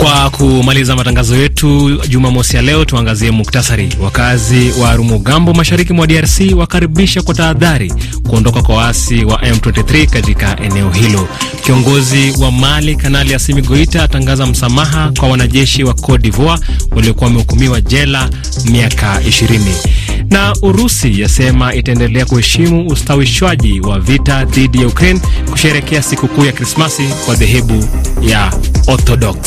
Kwa 0.09 0.29
kumaliza 0.29 0.95
matangazo 0.95 1.35
yetu 1.35 2.01
Jumamosi 2.07 2.55
ya 2.55 2.61
leo, 2.61 2.85
tuangazie 2.85 3.31
muktasari. 3.31 3.89
Wakazi 4.03 4.71
wa 4.81 4.95
Rumugambo, 4.95 5.53
mashariki 5.53 5.93
mwa 5.93 6.07
DRC, 6.07 6.39
wakaribisha 6.57 7.21
kwa 7.21 7.33
tahadhari 7.35 7.93
kuondoka 8.29 8.61
kwa 8.61 8.75
waasi 8.75 9.25
wa 9.25 9.37
M23 9.37 10.05
katika 10.07 10.59
eneo 10.63 10.89
hilo. 10.91 11.27
Kiongozi 11.65 12.33
wa 12.39 12.51
Mali, 12.51 12.95
Kanali 12.95 13.33
Assimi 13.33 13.61
Goita, 13.61 14.03
atangaza 14.03 14.45
msamaha 14.45 15.11
kwa 15.19 15.29
wanajeshi 15.29 15.83
wa 15.83 15.93
Cote 15.93 16.23
d'Ivoire 16.23 16.61
waliokuwa 16.91 17.27
wamehukumiwa 17.27 17.81
jela 17.81 18.29
miaka 18.65 19.19
20 19.21 19.59
na 20.29 20.53
Urusi 20.61 21.21
yasema 21.21 21.73
itaendelea 21.75 22.25
kuheshimu 22.25 22.87
ustawishwaji 22.87 23.79
wa 23.81 23.99
vita 23.99 24.45
dhidi 24.45 24.81
ya 24.81 24.87
Ukraine 24.87 25.19
kusherekea 25.51 26.01
sikukuu 26.03 26.45
ya 26.45 26.51
Krismasi 26.51 27.03
kwa 27.25 27.35
dhehebu 27.35 27.85
ya 28.21 28.53
Orthodox. 28.87 29.37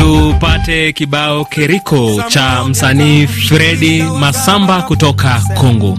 Tupate 0.00 0.92
kibao 0.92 1.44
keriko 1.44 2.22
cha 2.28 2.64
msanii 2.64 3.26
Fredi 3.26 4.02
Masamba 4.02 4.82
kutoka 4.82 5.40
Kongo. 5.60 5.98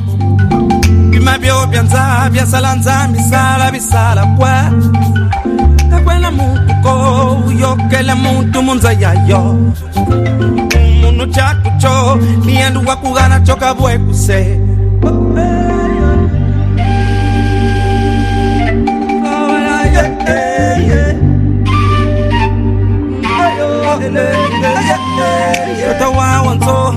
yotawawanso 25.87 26.93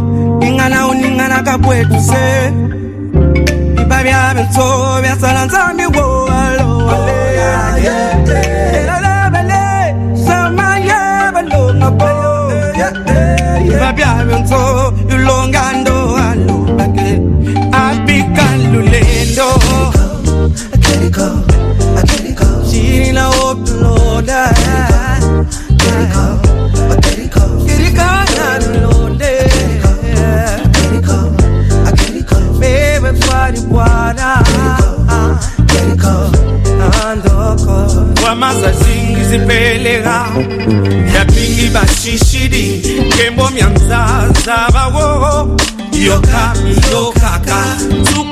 ingana 0.47 0.87
uningana 0.89 1.43
kapwetu 1.43 2.01
se. 2.01 2.53
Iba 3.83 4.03
byabinso 4.03 4.67
byasalanzamiwo 5.03 6.29
aloaleyaye 6.41 7.93
Your 46.05 46.21
car, 46.21 46.55
your 46.93 47.15
car, 47.15 47.43
car. 47.47 48.24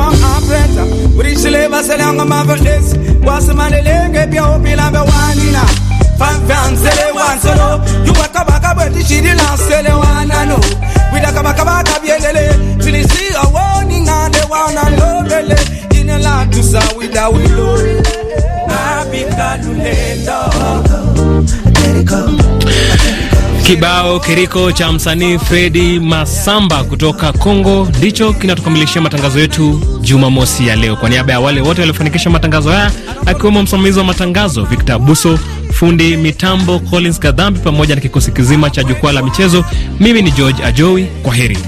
ma 0.00 0.36
apeta 0.36 0.84
Urishile 1.18 1.68
baselanga 1.68 2.24
maverdesi 2.24 2.96
Wasimanelenge 3.26 4.26
pia 4.26 4.46
upila 4.46 4.90
bewanina 4.90 5.62
Fanfanzele 6.18 7.04
wansolo 7.16 7.80
Yubakabaka 8.06 8.74
bweti 8.74 9.04
shiri 9.08 9.28
lansele 9.28 9.90
wanano 9.92 10.60
Widakabakabaka 11.14 12.00
bielele 12.00 12.54
Filisi 12.84 13.24
awoni 13.42 14.00
ngande 14.00 14.38
wana 14.50 14.90
lobele 14.90 15.56
Jine 15.90 16.18
la 16.18 16.46
tusa 16.46 16.82
wida 16.98 17.28
wilo 17.28 17.78
Abika 18.68 19.56
lulendo 19.56 20.38
Let 21.74 21.96
it 21.96 22.06
go. 22.06 22.37
Kibao 23.68 24.20
kiriko 24.20 24.72
cha 24.72 24.92
msanii 24.92 25.38
Fredi 25.38 26.00
Masamba 26.00 26.84
kutoka 26.84 27.32
Kongo 27.32 27.88
ndicho 27.98 28.32
kinatukamilishia 28.32 29.02
matangazo 29.02 29.40
yetu 29.40 29.80
Jumamosi 30.00 30.66
ya 30.66 30.76
leo. 30.76 30.96
Kwa 30.96 31.08
niaba 31.08 31.32
ya 31.32 31.40
wale 31.40 31.60
wote 31.60 31.80
waliofanikisha 31.80 32.30
matangazo 32.30 32.70
haya, 32.70 32.90
akiwemo 33.26 33.62
msimamizi 33.62 33.98
wa 33.98 34.04
matangazo 34.04 34.64
Victor 34.64 34.98
Buso, 34.98 35.38
fundi 35.72 36.16
mitambo 36.16 36.78
Collins 36.78 37.18
Kadhambi, 37.18 37.60
pamoja 37.60 37.94
na 37.94 38.00
kikosi 38.00 38.32
kizima 38.32 38.70
cha 38.70 38.84
jukwaa 38.84 39.12
la 39.12 39.22
michezo, 39.22 39.64
mimi 40.00 40.22
ni 40.22 40.30
George 40.30 40.64
Ajowi. 40.64 41.04
Kwa 41.22 41.34
heri. 41.34 41.58